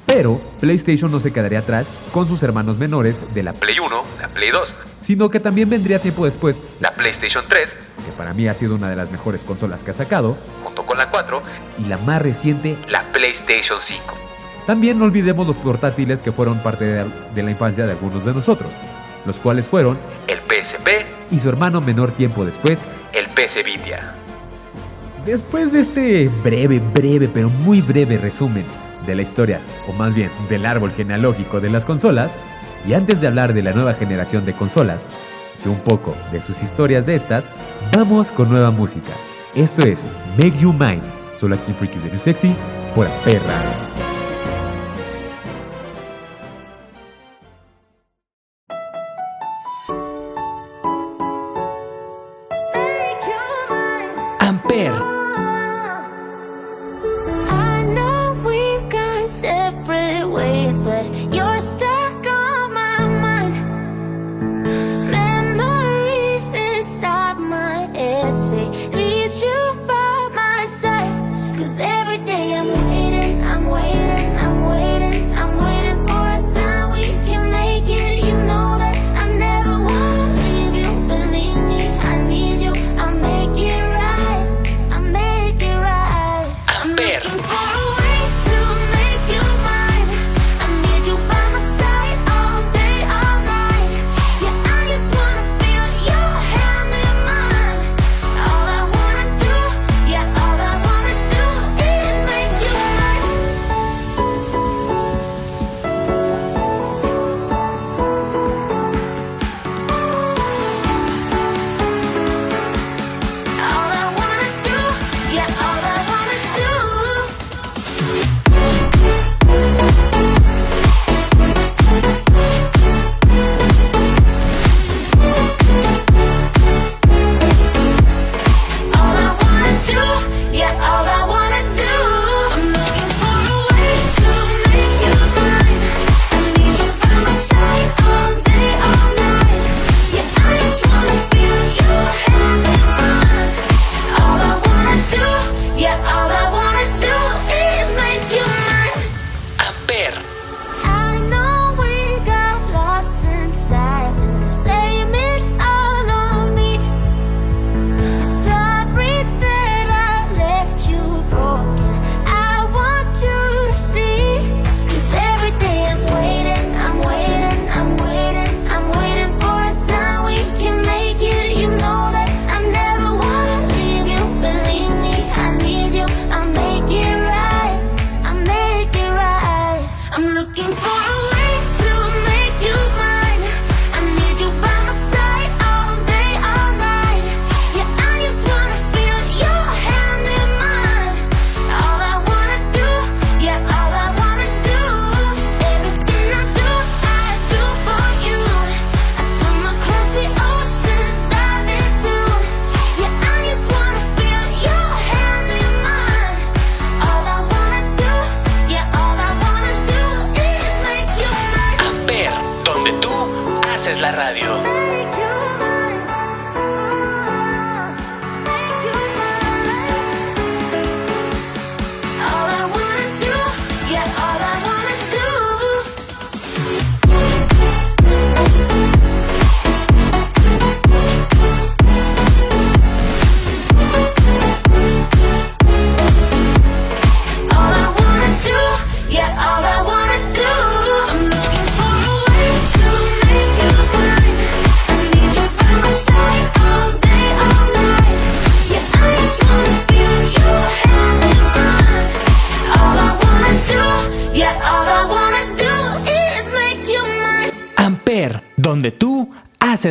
Pero 0.05 0.39
PlayStation 0.59 1.11
no 1.11 1.19
se 1.19 1.33
quedaría 1.33 1.59
atrás 1.59 1.87
con 2.11 2.27
sus 2.27 2.43
hermanos 2.43 2.77
menores 2.77 3.33
de 3.33 3.41
la 3.41 3.53
Play 3.53 3.79
1, 3.79 4.03
la 4.21 4.27
Play 4.27 4.51
2, 4.51 4.71
sino 4.99 5.31
que 5.31 5.39
también 5.39 5.71
vendría 5.71 5.97
tiempo 5.97 6.25
después 6.25 6.59
la 6.79 6.91
PlayStation 6.93 7.43
3, 7.49 7.71
que 7.71 8.11
para 8.15 8.35
mí 8.35 8.47
ha 8.47 8.53
sido 8.53 8.75
una 8.75 8.91
de 8.91 8.95
las 8.95 9.09
mejores 9.11 9.43
consolas 9.43 9.83
que 9.83 9.89
ha 9.89 9.95
sacado, 9.95 10.37
junto 10.63 10.85
con 10.85 10.99
la 10.99 11.09
4, 11.09 11.41
y 11.79 11.85
la 11.85 11.97
más 11.97 12.21
reciente, 12.21 12.77
la 12.89 13.11
PlayStation 13.11 13.79
5. 13.81 14.15
También 14.67 14.99
no 14.99 15.05
olvidemos 15.05 15.47
los 15.47 15.57
portátiles 15.57 16.21
que 16.21 16.31
fueron 16.31 16.61
parte 16.61 16.85
de, 16.85 17.43
la 17.43 17.51
infancia 17.51 17.87
de 17.87 17.93
algunos 17.93 18.23
de 18.23 18.33
nosotros, 18.33 18.69
los 19.25 19.39
cuales 19.39 19.67
fueron 19.67 19.97
el 20.27 20.39
PSP 20.39 21.05
y 21.31 21.39
su 21.39 21.49
hermano 21.49 21.81
menor 21.81 22.11
tiempo 22.11 22.45
después, 22.45 22.79
el 23.13 23.25
PS 23.27 23.63
Vita. 23.63 24.15
Después 25.25 25.71
de 25.71 25.79
este 25.79 26.29
breve, 26.43 26.79
breve, 26.79 27.29
pero 27.33 27.49
muy 27.49 27.81
breve 27.81 28.17
resumen 28.17 28.65
de 29.07 29.15
la 29.15 29.21
historia, 29.21 29.59
o 29.87 29.93
más 29.93 30.13
bien 30.13 30.29
del 30.49 30.65
árbol 30.65 30.91
genealógico 30.91 31.61
de 31.61 31.69
las 31.69 31.85
consolas, 31.85 32.33
y 32.85 32.93
antes 32.93 33.21
de 33.21 33.27
hablar 33.27 33.53
de 33.53 33.61
la 33.61 33.71
nueva 33.71 33.93
generación 33.93 34.45
de 34.45 34.53
consolas, 34.53 35.05
y 35.65 35.69
un 35.69 35.79
poco 35.79 36.15
de 36.31 36.41
sus 36.41 36.61
historias 36.61 37.05
de 37.05 37.15
estas, 37.15 37.47
vamos 37.95 38.31
con 38.31 38.49
nueva 38.49 38.71
música. 38.71 39.11
Esto 39.55 39.83
es 39.87 39.99
Make 40.37 40.59
You 40.59 40.73
Mine, 40.73 41.03
solo 41.39 41.55
aquí 41.55 41.71
en 41.71 41.75
Freakies 41.77 42.03
de 42.03 42.09
New 42.09 42.19
Sexy, 42.19 42.53
por 42.93 43.07
Perra. 43.23 43.92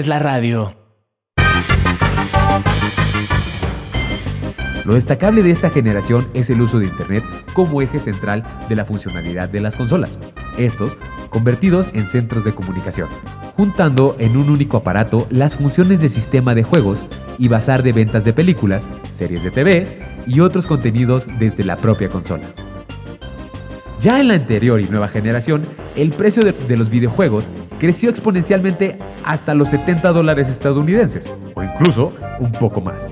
Es 0.03 0.09
la 0.09 0.19
radio. 0.19 0.75
Lo 4.85 4.95
destacable 4.95 5.45
de 5.45 5.53
esta 5.53 5.71
generación 5.71 6.29
es 6.35 6.51
el 6.51 6.61
uso 6.61 6.81
de 6.81 6.87
Internet 6.87 7.23
como 7.53 7.83
eje 7.83 8.01
central 8.01 8.43
de 8.69 8.75
la 8.75 8.85
funcionalidad 8.85 9.49
de 9.49 9.61
las 9.61 9.77
consolas, 9.77 10.19
estos 10.59 10.97
convertidos 11.31 11.87
en 11.93 12.09
centros 12.09 12.43
de 12.43 12.53
comunicación, 12.53 13.09
juntando 13.57 14.17
en 14.19 14.37
un 14.37 14.51
único 14.51 14.79
aparato 14.79 15.29
las 15.31 15.55
funciones 15.55 16.01
de 16.01 16.09
sistema 16.09 16.57
de 16.57 16.65
juegos 16.65 17.05
y 17.39 17.47
bazar 17.47 17.85
de 17.85 17.93
ventas 17.93 18.25
de 18.25 18.33
películas, 18.33 18.89
series 19.15 19.45
de 19.45 19.53
TV 19.53 20.01
y 20.27 20.41
otros 20.41 20.67
contenidos 20.67 21.29
desde 21.39 21.63
la 21.63 21.77
propia 21.77 22.09
consola. 22.09 22.53
Ya 24.03 24.19
en 24.19 24.27
la 24.27 24.35
anterior 24.35 24.81
y 24.81 24.89
nueva 24.89 25.07
generación, 25.07 25.63
el 25.95 26.11
precio 26.11 26.43
de, 26.43 26.77
los 26.77 26.91
videojuegos 26.91 27.47
creció 27.83 28.11
exponencialmente 28.11 28.97
hasta 29.25 29.57
los 29.57 29.71
70 29.71 30.13
dólares 30.13 30.49
estadounidenses, 30.49 31.29
o 31.55 31.65
incluso 31.65 32.13
un 32.39 32.53
poco 32.53 32.81
más. 32.81 33.09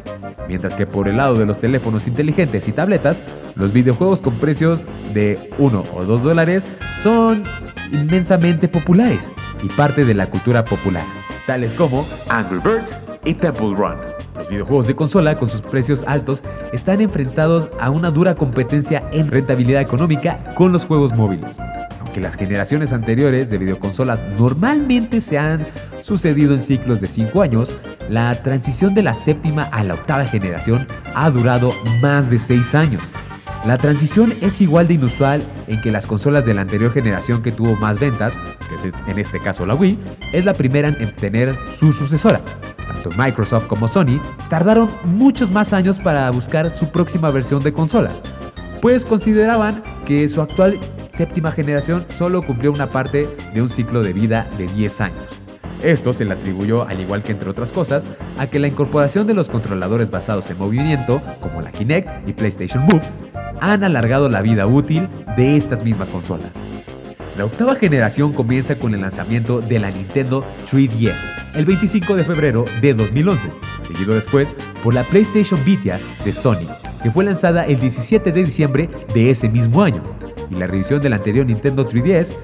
Mientras 0.46 0.76
que 0.76 0.86
por 0.86 1.08
el 1.08 1.16
lado 1.16 1.34
de 1.34 1.44
los 1.44 1.58
teléfonos 1.58 2.06
inteligentes 2.06 2.68
y 2.68 2.72
tabletas, 2.72 3.20
los 3.56 3.72
videojuegos 3.72 4.22
con 4.22 4.34
precios 4.36 4.82
de 5.12 5.50
1 5.58 5.84
o 5.92 6.04
2 6.04 6.22
dólares 6.22 6.62
son 7.02 7.42
inmensamente 7.90 8.68
populares 8.68 9.32
y 9.60 9.66
parte 9.70 10.04
de 10.04 10.14
la 10.14 10.30
cultura 10.30 10.64
popular. 10.64 11.02
tales 11.48 11.74
como 11.74 12.06
Angry 12.28 12.60
Birds 12.60 12.96
y 13.24 13.34
Temple 13.34 13.74
Run. 13.74 13.96
Los 14.36 14.48
videojuegos 14.48 14.86
de 14.86 14.94
consola, 14.94 15.36
con 15.36 15.50
sus 15.50 15.62
precios 15.62 16.04
altos, 16.06 16.44
están 16.72 17.00
enfrentados 17.00 17.70
a 17.80 17.90
una 17.90 18.12
dura 18.12 18.36
competencia 18.36 19.02
en 19.10 19.32
rentabilidad 19.32 19.82
económica 19.82 20.54
con 20.54 20.70
los 20.70 20.86
juegos 20.86 21.12
móviles. 21.12 21.58
Aunque 22.10 22.20
las 22.22 22.34
generaciones 22.34 22.92
anteriores 22.92 23.50
de 23.50 23.58
videoconsolas 23.58 24.26
normalmente 24.36 25.20
se 25.20 25.38
han 25.38 25.64
sucedido 26.02 26.54
en 26.54 26.60
ciclos 26.60 27.00
de 27.00 27.06
5 27.06 27.40
años, 27.40 27.72
la 28.08 28.34
transición 28.42 28.94
de 28.94 29.04
la 29.04 29.14
séptima 29.14 29.62
a 29.70 29.84
la 29.84 29.94
octava 29.94 30.26
generación 30.26 30.88
ha 31.14 31.30
durado 31.30 31.72
más 32.02 32.28
de 32.28 32.40
6 32.40 32.74
años. 32.74 33.00
La 33.64 33.78
transición 33.78 34.34
es 34.40 34.60
igual 34.60 34.88
de 34.88 34.94
inusual 34.94 35.40
en 35.68 35.80
que 35.82 35.92
las 35.92 36.08
consolas 36.08 36.44
de 36.44 36.52
la 36.52 36.62
anterior 36.62 36.92
generación 36.92 37.42
que 37.42 37.52
tuvo 37.52 37.76
más 37.76 38.00
ventas, 38.00 38.34
que 38.68 38.74
es 38.74 38.92
en 39.06 39.18
este 39.20 39.38
caso 39.38 39.64
la 39.64 39.76
Wii, 39.76 39.96
es 40.32 40.44
la 40.44 40.54
primera 40.54 40.88
en 40.88 41.14
tener 41.14 41.54
su 41.78 41.92
sucesora. 41.92 42.40
Tanto 42.88 43.10
Microsoft 43.16 43.68
como 43.68 43.86
Sony 43.86 44.20
tardaron 44.48 44.90
muchos 45.04 45.48
más 45.52 45.72
años 45.72 46.00
para 46.00 46.28
buscar 46.32 46.76
su 46.76 46.88
próxima 46.88 47.30
versión 47.30 47.62
de 47.62 47.72
consolas, 47.72 48.20
pues 48.82 49.06
consideraban 49.06 49.84
que 50.04 50.28
su 50.28 50.40
actual 50.42 50.76
séptima 51.20 51.52
generación 51.52 52.06
solo 52.16 52.40
cumplió 52.40 52.72
una 52.72 52.86
parte 52.86 53.28
de 53.52 53.60
un 53.60 53.68
ciclo 53.68 54.02
de 54.02 54.14
vida 54.14 54.48
de 54.56 54.66
10 54.68 55.02
años. 55.02 55.26
Esto 55.82 56.14
se 56.14 56.24
le 56.24 56.32
atribuyó, 56.32 56.88
al 56.88 56.98
igual 56.98 57.22
que 57.22 57.32
entre 57.32 57.50
otras 57.50 57.72
cosas, 57.72 58.04
a 58.38 58.46
que 58.46 58.58
la 58.58 58.68
incorporación 58.68 59.26
de 59.26 59.34
los 59.34 59.50
controladores 59.50 60.10
basados 60.10 60.48
en 60.48 60.56
movimiento, 60.56 61.20
como 61.42 61.60
la 61.60 61.72
Kinect 61.72 62.26
y 62.26 62.32
PlayStation 62.32 62.84
Move, 62.84 63.02
han 63.60 63.84
alargado 63.84 64.30
la 64.30 64.40
vida 64.40 64.66
útil 64.66 65.08
de 65.36 65.58
estas 65.58 65.84
mismas 65.84 66.08
consolas. 66.08 66.48
La 67.36 67.44
octava 67.44 67.74
generación 67.74 68.32
comienza 68.32 68.76
con 68.76 68.94
el 68.94 69.02
lanzamiento 69.02 69.60
de 69.60 69.78
la 69.78 69.90
Nintendo 69.90 70.42
3DS 70.72 71.12
el 71.54 71.66
25 71.66 72.16
de 72.16 72.24
febrero 72.24 72.64
de 72.80 72.94
2011, 72.94 73.46
seguido 73.86 74.14
después 74.14 74.54
por 74.82 74.94
la 74.94 75.04
PlayStation 75.04 75.62
Vita 75.66 76.00
de 76.24 76.32
Sony, 76.32 76.66
que 77.02 77.10
fue 77.10 77.24
lanzada 77.24 77.64
el 77.64 77.78
17 77.78 78.32
de 78.32 78.42
diciembre 78.42 78.88
de 79.12 79.30
ese 79.30 79.50
mismo 79.50 79.82
año, 79.82 80.02
y 80.50 80.54
la 80.56 80.66
revisión 80.66 81.00
del 81.00 81.12
anterior 81.12 81.46
Nintendo 81.46 81.88
3DS, 81.88 82.34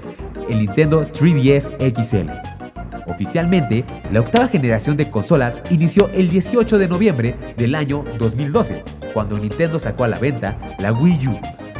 el 0.49 0.59
Nintendo 0.59 1.07
3DS 1.07 1.71
XL. 1.93 2.31
Oficialmente, 3.09 3.85
la 4.11 4.19
octava 4.19 4.47
generación 4.47 4.97
de 4.97 5.09
consolas 5.09 5.59
inició 5.69 6.09
el 6.13 6.29
18 6.29 6.77
de 6.77 6.87
noviembre 6.87 7.35
del 7.57 7.75
año 7.75 8.03
2012, 8.17 8.83
cuando 9.13 9.37
Nintendo 9.37 9.79
sacó 9.79 10.03
a 10.03 10.07
la 10.07 10.19
venta 10.19 10.57
la 10.79 10.93
Wii 10.93 11.27
U, 11.27 11.39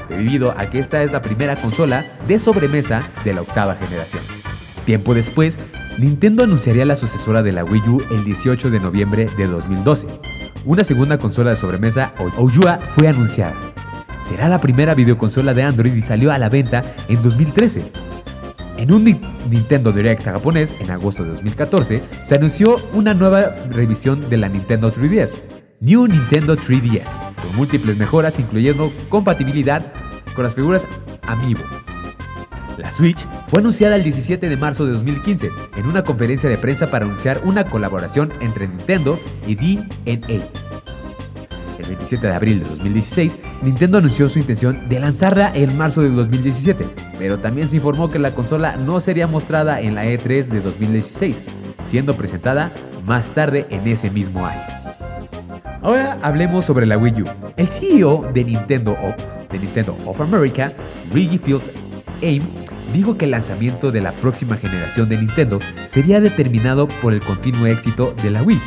debido 0.10 0.52
a 0.58 0.70
que 0.70 0.80
esta 0.80 1.04
es 1.04 1.12
la 1.12 1.22
primera 1.22 1.56
consola 1.56 2.06
de 2.28 2.40
sobremesa 2.40 3.04
de 3.24 3.34
la 3.34 3.42
octava 3.42 3.76
generación. 3.76 4.24
Tiempo 4.86 5.14
después, 5.14 5.58
Nintendo 5.98 6.44
anunciaría 6.44 6.86
la 6.86 6.96
sucesora 6.96 7.44
de 7.44 7.52
la 7.52 7.64
Wii 7.64 7.90
U 7.90 8.02
el 8.12 8.24
18 8.24 8.70
de 8.70 8.80
noviembre 8.80 9.28
de 9.38 9.48
2012. 9.48 10.08
Una 10.66 10.84
segunda 10.84 11.18
consola 11.18 11.52
de 11.52 11.58
sobremesa, 11.58 12.14
Oyua, 12.38 12.80
fue 12.96 13.08
anunciada. 13.08 13.54
Será 14.28 14.50
la 14.50 14.60
primera 14.60 14.94
videoconsola 14.94 15.54
de 15.54 15.64
Android 15.64 15.94
y 15.94 16.02
salió 16.02 16.32
a 16.32 16.38
la 16.38 16.50
venta 16.50 16.84
en 17.08 17.22
2013. 17.22 17.92
En 18.78 18.92
un 18.92 19.04
Nintendo 19.50 19.92
Direct 19.92 20.24
japonés 20.24 20.74
en 20.80 20.92
agosto 20.92 21.24
de 21.24 21.32
2014, 21.32 22.04
se 22.26 22.36
anunció 22.36 22.76
una 22.94 23.14
nueva 23.14 23.56
revisión 23.72 24.30
de 24.30 24.38
la 24.38 24.50
Nintendo 24.50 24.94
3DS, 24.94 25.32
New 25.80 26.08
Nintendo 26.08 26.58
3DS, 26.58 27.08
con 27.42 27.56
múltiples 27.56 27.98
mejoras 27.98 28.38
incluyendo 28.38 28.92
compatibilidad 29.10 29.94
con 30.36 30.44
las 30.44 30.54
figuras 30.54 30.86
Amiibo. 31.24 31.64
La 32.78 32.92
Switch 32.92 33.26
fue 33.48 33.62
anunciada 33.62 33.96
el 33.96 34.04
17 34.04 34.50
de 34.50 34.58
marzo 34.58 34.86
de 34.86 34.92
2015 34.92 35.50
en 35.78 35.86
una 35.88 36.04
conferencia 36.04 36.50
de 36.50 36.58
prensa 36.58 36.92
para 36.92 37.06
anunciar 37.06 37.42
una 37.44 37.64
colaboración 37.64 38.32
entre 38.42 38.68
Nintendo 38.68 39.20
y 39.48 39.56
DNA. 39.56 40.67
El 41.80 41.86
27 41.86 42.28
de 42.28 42.34
abril 42.34 42.60
de 42.64 42.70
2016, 42.70 43.36
Nintendo 43.62 44.00
anunció 44.00 44.28
su 44.30 44.40
intención 44.40 44.90
de 44.90 45.00
lanzarla 45.00 45.52
en 45.54 45.78
marzo 45.78 46.02
de 46.02 46.10
2017, 46.10 46.86
pero 47.20 47.38
también 47.38 47.70
se 47.70 47.76
informó 47.76 48.10
que 48.10 48.20
la 48.20 48.34
consola 48.34 48.76
no 48.78 49.00
sería 49.00 49.28
mostrada 49.28 49.80
en 49.80 49.96
la 49.96 50.06
E3 50.06 50.46
de 50.46 50.62
2016, 50.62 51.40
siendo 51.88 52.16
presentada 52.16 52.72
más 53.06 53.28
tarde 53.28 53.68
en 53.70 53.88
ese 53.88 54.10
mismo 54.10 54.46
año. 54.46 54.62
Ahora 55.82 56.18
hablemos 56.24 56.66
sobre 56.66 56.86
la 56.86 56.98
Wii 56.98 57.22
U. 57.22 57.26
El 57.56 57.68
CEO 57.68 58.30
de 58.34 58.44
Nintendo 58.44 58.94
of, 58.94 59.16
de 59.52 59.60
Nintendo 59.60 59.98
of 60.06 60.20
America, 60.20 60.74
Reggie 61.14 61.38
Fields 61.38 61.72
Aim, 62.22 62.44
dijo 62.94 63.18
que 63.18 63.26
el 63.26 63.32
lanzamiento 63.32 63.92
de 63.92 64.02
la 64.02 64.12
próxima 64.14 64.58
generación 64.58 65.08
de 65.10 65.18
Nintendo 65.18 65.60
sería 65.88 66.20
determinado 66.20 66.88
por 66.88 67.14
el 67.14 67.22
continuo 67.22 67.68
éxito 67.68 68.14
de 68.24 68.32
la 68.32 68.42
Wii. 68.42 68.60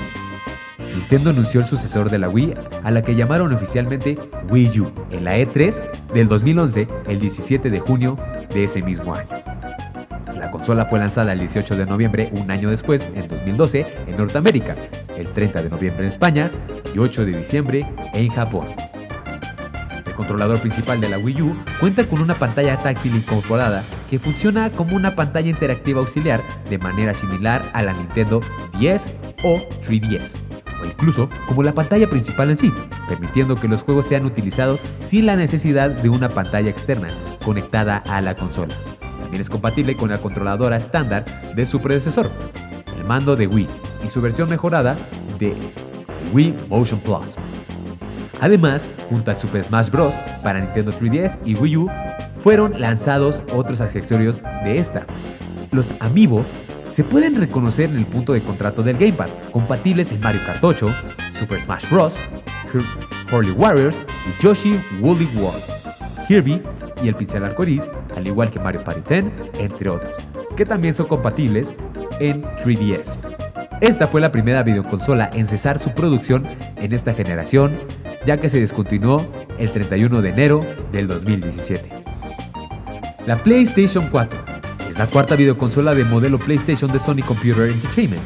Nintendo 0.95 1.31
anunció 1.31 1.61
el 1.61 1.67
sucesor 1.67 2.11
de 2.11 2.19
la 2.19 2.29
Wii, 2.29 2.55
a 2.83 2.91
la 2.91 3.03
que 3.03 3.15
llamaron 3.15 3.53
oficialmente 3.53 4.19
Wii 4.51 4.81
U, 4.81 4.93
en 5.11 5.25
la 5.25 5.39
E3 5.39 5.75
del 6.13 6.29
2011, 6.29 6.89
el 7.07 7.21
17 7.21 7.71
de 7.71 7.81
junio 7.81 8.17
de 8.53 8.65
ese 8.65 8.83
mismo 8.83 9.15
año. 9.15 9.29
La 10.39 10.51
consola 10.51 10.87
fue 10.87 10.99
lanzada 10.99 11.33
el 11.33 11.39
18 11.41 11.77
de 11.77 11.87
noviembre, 11.87 12.31
un 12.33 12.51
año 12.51 12.71
después, 12.71 13.09
en 13.15 13.29
2012, 13.29 13.87
en 14.07 14.17
Norteamérica, 14.17 14.75
el 15.17 15.29
30 15.29 15.63
de 15.63 15.71
noviembre 15.71 16.05
en 16.05 16.11
España 16.11 16.51
y 16.95 16.99
8 16.99 17.25
de 17.25 17.39
diciembre 17.39 17.87
en 18.15 18.29
Japón. 18.31 18.67
El 20.07 20.13
controlador 20.15 20.61
principal 20.61 21.01
de 21.01 21.09
la 21.09 21.19
Wii 21.19 21.43
U 21.43 21.57
cuenta 21.79 22.05
con 22.05 22.21
una 22.21 22.35
pantalla 22.35 22.77
táctil 22.79 23.17
incorporada 23.17 23.85
que 24.09 24.19
funciona 24.19 24.71
como 24.71 24.97
una 24.97 25.15
pantalla 25.15 25.49
interactiva 25.49 26.01
auxiliar 26.01 26.43
de 26.69 26.79
manera 26.79 27.15
similar 27.15 27.63
a 27.73 27.83
la 27.83 27.93
Nintendo 27.93 28.41
10 28.79 29.07
o 29.45 29.61
3DS, 29.87 30.50
o 30.83 30.87
incluso 30.87 31.29
como 31.47 31.63
la 31.63 31.73
pantalla 31.73 32.09
principal 32.09 32.51
en 32.51 32.59
sí, 32.59 32.73
permitiendo 33.09 33.57
que 33.57 33.69
los 33.69 33.83
juegos 33.83 34.07
sean 34.07 34.25
utilizados 34.25 34.81
sin 35.05 35.27
la 35.27 35.37
necesidad 35.37 35.91
de 35.91 36.09
una 36.09 36.29
pantalla 36.29 36.71
externa 36.71 37.09
conectada 37.45 37.97
a 37.99 38.21
la 38.21 38.37
consola. 38.37 38.75
También 39.21 39.43
es 39.43 39.51
compatible 39.51 39.97
con 39.97 40.11
la 40.11 40.19
controladora 40.19 40.77
estándar 40.77 41.25
de 41.55 41.67
su 41.67 41.81
predecesor, 41.81 42.31
el 42.99 43.05
mando 43.05 43.37
de 43.37 43.47
Wii, 43.47 43.69
y 44.05 44.09
su 44.09 44.21
versión 44.21 44.49
mejorada 44.49 44.97
de 45.39 45.55
Wii 46.33 46.55
Motion 46.69 47.01
Plus. 47.01 47.35
Además, 48.41 48.89
junto 49.09 49.31
al 49.31 49.39
Super 49.39 49.63
Smash 49.65 49.91
Bros. 49.91 50.15
para 50.43 50.61
Nintendo 50.61 50.93
3DS 50.93 51.39
y 51.45 51.55
Wii 51.55 51.77
U, 51.77 51.91
fueron 52.43 52.81
lanzados 52.81 53.43
otros 53.53 53.81
accesorios 53.81 54.43
de 54.65 54.79
esta. 54.79 55.05
Los 55.73 55.93
Amiibo 56.01 56.45
se 57.01 57.05
pueden 57.05 57.35
reconocer 57.35 57.89
en 57.89 57.97
el 57.97 58.05
punto 58.05 58.35
de 58.35 58.43
contrato 58.43 58.83
del 58.83 58.99
Gamepad, 58.99 59.31
compatibles 59.53 60.13
en 60.13 60.21
Mario 60.21 60.43
Kart 60.45 60.63
8, 60.63 60.95
Super 61.33 61.59
Smash 61.59 61.89
Bros., 61.91 62.19
Holy 63.33 63.53
Warriors 63.53 63.99
y 64.29 64.43
Yoshi 64.43 64.79
Woolly 65.01 65.25
World, 65.35 65.63
Kirby 66.29 66.61
y 67.03 67.09
el 67.09 67.15
pincel 67.15 67.43
arcoiris, 67.45 67.85
al 68.15 68.27
igual 68.27 68.51
que 68.51 68.59
Mario 68.59 68.85
Party 68.85 69.01
10, 69.09 69.25
entre 69.61 69.89
otros, 69.89 70.15
que 70.55 70.67
también 70.67 70.95
son 70.95 71.07
compatibles 71.07 71.73
en 72.19 72.43
3DS. 72.43 73.17
Esta 73.81 74.07
fue 74.07 74.21
la 74.21 74.31
primera 74.31 74.63
videoconsola 74.63 75.31
en 75.33 75.47
cesar 75.47 75.79
su 75.79 75.95
producción 75.95 76.47
en 76.77 76.93
esta 76.93 77.15
generación, 77.15 77.73
ya 78.27 78.37
que 78.37 78.51
se 78.51 78.61
descontinuó 78.61 79.27
el 79.59 79.73
31 79.73 80.21
de 80.21 80.29
enero 80.29 80.67
del 80.93 81.09
2017. 81.09 81.89
La 83.27 83.37
PlayStation 83.37 84.07
4 84.11 84.39
es 84.47 84.50
la 85.01 85.07
cuarta 85.07 85.35
videoconsola 85.35 85.95
de 85.95 86.05
modelo 86.05 86.39
PlayStation 86.39 86.93
de 86.93 86.99
Sony 86.99 87.23
Computer 87.27 87.71
Entertainment. 87.71 88.21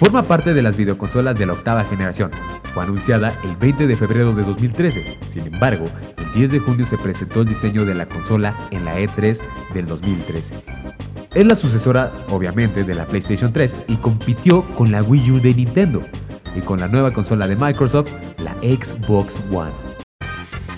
Forma 0.00 0.24
parte 0.24 0.54
de 0.54 0.60
las 0.60 0.76
videoconsolas 0.76 1.38
de 1.38 1.46
la 1.46 1.52
octava 1.52 1.84
generación. 1.84 2.32
Fue 2.74 2.82
anunciada 2.82 3.38
el 3.44 3.54
20 3.54 3.86
de 3.86 3.94
febrero 3.94 4.34
de 4.34 4.42
2013. 4.42 5.18
Sin 5.28 5.46
embargo, 5.46 5.84
el 6.16 6.32
10 6.32 6.50
de 6.50 6.58
junio 6.58 6.84
se 6.84 6.98
presentó 6.98 7.42
el 7.42 7.48
diseño 7.48 7.84
de 7.84 7.94
la 7.94 8.06
consola 8.06 8.56
en 8.72 8.84
la 8.84 8.98
E3 8.98 9.38
del 9.72 9.86
2013. 9.86 10.54
Es 11.32 11.46
la 11.46 11.54
sucesora, 11.54 12.10
obviamente, 12.30 12.82
de 12.82 12.94
la 12.94 13.04
PlayStation 13.04 13.52
3 13.52 13.76
y 13.86 13.94
compitió 13.94 14.62
con 14.74 14.90
la 14.90 15.04
Wii 15.04 15.30
U 15.30 15.40
de 15.40 15.54
Nintendo 15.54 16.02
y 16.56 16.60
con 16.60 16.80
la 16.80 16.88
nueva 16.88 17.12
consola 17.12 17.46
de 17.46 17.54
Microsoft, 17.54 18.10
la 18.38 18.52
Xbox 18.62 19.36
One. 19.52 19.85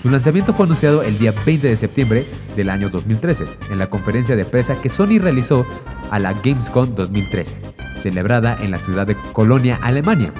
Su 0.01 0.09
lanzamiento 0.09 0.53
fue 0.53 0.65
anunciado 0.65 1.03
el 1.03 1.19
día 1.19 1.33
20 1.45 1.67
de 1.67 1.75
septiembre 1.75 2.25
del 2.55 2.69
año 2.69 2.89
2013 2.89 3.45
en 3.69 3.79
la 3.79 3.89
conferencia 3.89 4.37
de 4.37 4.45
prensa 4.45 4.81
que 4.81 4.87
Sony 4.87 5.19
realizó 5.19 5.65
a 6.09 6.19
la 6.19 6.33
Gamescom 6.33 6.95
2013, 6.95 7.57
celebrada 8.01 8.57
en 8.61 8.71
la 8.71 8.77
ciudad 8.77 9.05
de 9.05 9.17
Colonia, 9.33 9.77
Alemania. 9.81 10.31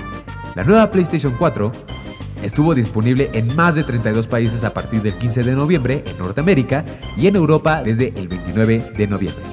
La 0.56 0.64
nueva 0.64 0.92
PlayStation 0.92 1.36
4 1.38 1.74
estuvo 2.42 2.74
disponible 2.74 3.30
en 3.34 3.54
más 3.58 3.76
de 3.76 3.84
32 3.84 4.28
países 4.28 4.64
a 4.64 4.74
partir 4.74 5.02
del 5.02 5.16
15 5.16 5.44
de 5.44 5.52
noviembre 5.52 6.06
en 6.08 6.18
Norteamérica 6.18 6.86
y 7.18 7.28
en 7.28 7.36
Europa 7.36 7.84
desde 7.84 8.14
el 8.16 8.30
29 8.30 8.94
de 8.96 9.08
noviembre. 9.08 9.44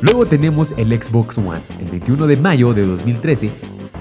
Luego 0.00 0.24
tenemos 0.24 0.72
el 0.78 0.98
Xbox 0.98 1.36
One. 1.36 1.60
El 1.80 1.90
21 1.90 2.26
de 2.26 2.36
mayo 2.38 2.72
de 2.72 2.86
2013, 2.86 3.50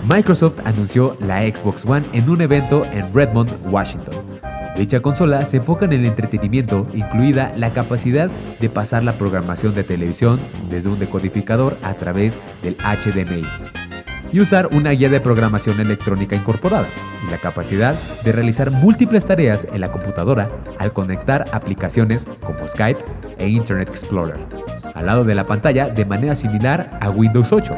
Microsoft 0.10 0.60
anunció 0.64 1.18
la 1.20 1.42
Xbox 1.42 1.86
One 1.86 2.06
en 2.14 2.30
un 2.30 2.40
evento 2.40 2.86
en 2.94 3.14
Redmond, 3.14 3.52
Washington. 3.70 4.39
Dicha 4.80 5.02
consola 5.02 5.42
se 5.42 5.58
enfoca 5.58 5.84
en 5.84 5.92
el 5.92 6.06
entretenimiento, 6.06 6.88
incluida 6.94 7.52
la 7.58 7.74
capacidad 7.74 8.32
de 8.62 8.70
pasar 8.70 9.04
la 9.04 9.12
programación 9.12 9.76
de 9.76 9.84
televisión 9.84 10.40
desde 10.70 10.88
un 10.88 10.98
decodificador 10.98 11.76
a 11.84 11.96
través 11.96 12.40
del 12.64 12.78
HDMI 12.78 13.44
y 14.32 14.40
usar 14.40 14.70
una 14.72 14.92
guía 14.92 15.10
de 15.10 15.20
programación 15.20 15.82
electrónica 15.82 16.38
incorporada 16.38 16.88
y 17.28 17.30
la 17.30 17.40
capacidad 17.40 17.94
de 18.24 18.32
realizar 18.32 18.72
múltiples 18.72 19.26
tareas 19.26 19.68
en 19.70 19.82
la 19.82 19.92
computadora 19.92 20.50
al 20.78 20.94
conectar 20.94 21.44
aplicaciones 21.52 22.26
como 22.46 22.66
Skype 22.66 23.04
e 23.38 23.50
Internet 23.50 23.90
Explorer 23.90 24.40
al 24.96 25.06
lado 25.06 25.26
de 25.26 25.36
la 25.36 25.46
pantalla 25.46 25.90
de 25.90 26.06
manera 26.06 26.36
similar 26.36 26.98
a 27.02 27.10
Windows 27.10 27.52
8. 27.52 27.76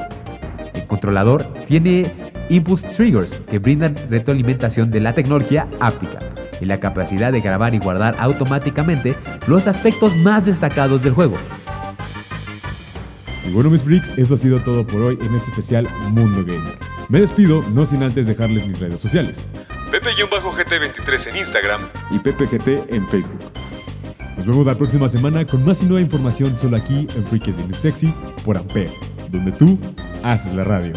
El 0.75 0.85
controlador 0.85 1.41
tiene 1.65 2.05
Impulse 2.49 2.89
Triggers 2.89 3.31
que 3.49 3.57
brindan 3.57 3.95
retroalimentación 4.07 4.91
de 4.91 4.99
la 4.99 5.13
tecnología 5.13 5.65
áptica 5.79 6.19
y 6.61 6.65
la 6.65 6.79
capacidad 6.79 7.31
de 7.31 7.41
grabar 7.41 7.73
y 7.73 7.79
guardar 7.79 8.15
automáticamente 8.19 9.15
los 9.47 9.67
aspectos 9.67 10.15
más 10.15 10.45
destacados 10.45 11.01
del 11.03 11.13
juego, 11.13 11.37
y 13.47 13.53
bueno, 13.53 13.69
mis 13.69 13.81
freaks, 13.81 14.17
eso 14.17 14.35
ha 14.35 14.37
sido 14.37 14.59
todo 14.61 14.85
por 14.85 15.01
hoy 15.01 15.17
en 15.21 15.33
este 15.35 15.49
especial 15.49 15.87
Mundo 16.11 16.45
Gamer. 16.45 16.77
Me 17.09 17.19
despido, 17.19 17.63
no 17.73 17.85
sin 17.85 18.03
antes 18.03 18.27
dejarles 18.27 18.67
mis 18.67 18.79
redes 18.79 19.01
sociales. 19.01 19.41
Pepe-GT23 19.91 21.27
en 21.27 21.37
Instagram 21.37 21.81
y 22.11 22.19
PepeGT 22.19 22.93
en 22.93 23.09
Facebook. 23.09 23.39
Nos 24.37 24.45
vemos 24.45 24.65
la 24.65 24.77
próxima 24.77 25.09
semana 25.09 25.45
con 25.45 25.65
más 25.65 25.81
y 25.81 25.85
nueva 25.85 26.01
información 26.01 26.57
solo 26.57 26.77
aquí 26.77 27.07
en 27.15 27.25
Freaks 27.25 27.57
de 27.57 27.63
New 27.63 27.75
Sexy 27.75 28.13
por 28.45 28.57
Ampere, 28.57 28.93
donde 29.29 29.51
tú 29.51 29.77
haces 30.23 30.53
la 30.53 30.63
radio. 30.63 30.93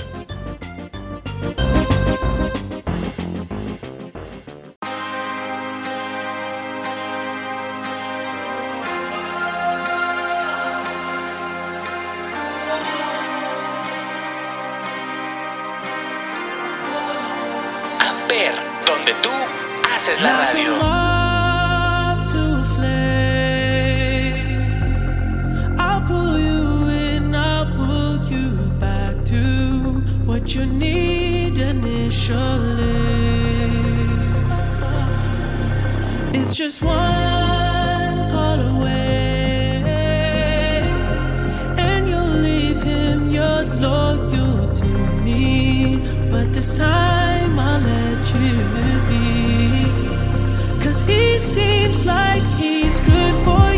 Cause 50.94 51.02
he 51.08 51.38
seems 51.40 52.06
like 52.06 52.44
he's 52.52 53.00
good 53.00 53.34
for 53.44 53.58
you, 53.72 53.73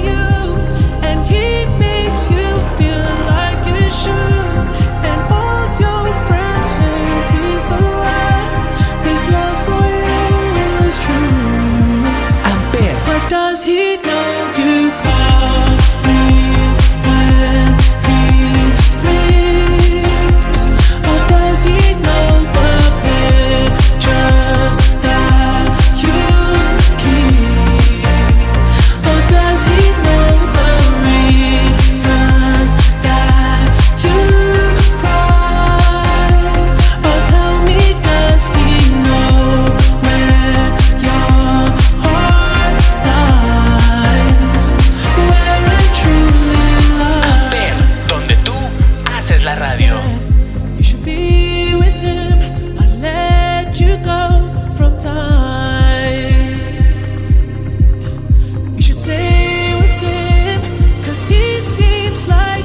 seems 61.63 62.29
like 62.29 62.56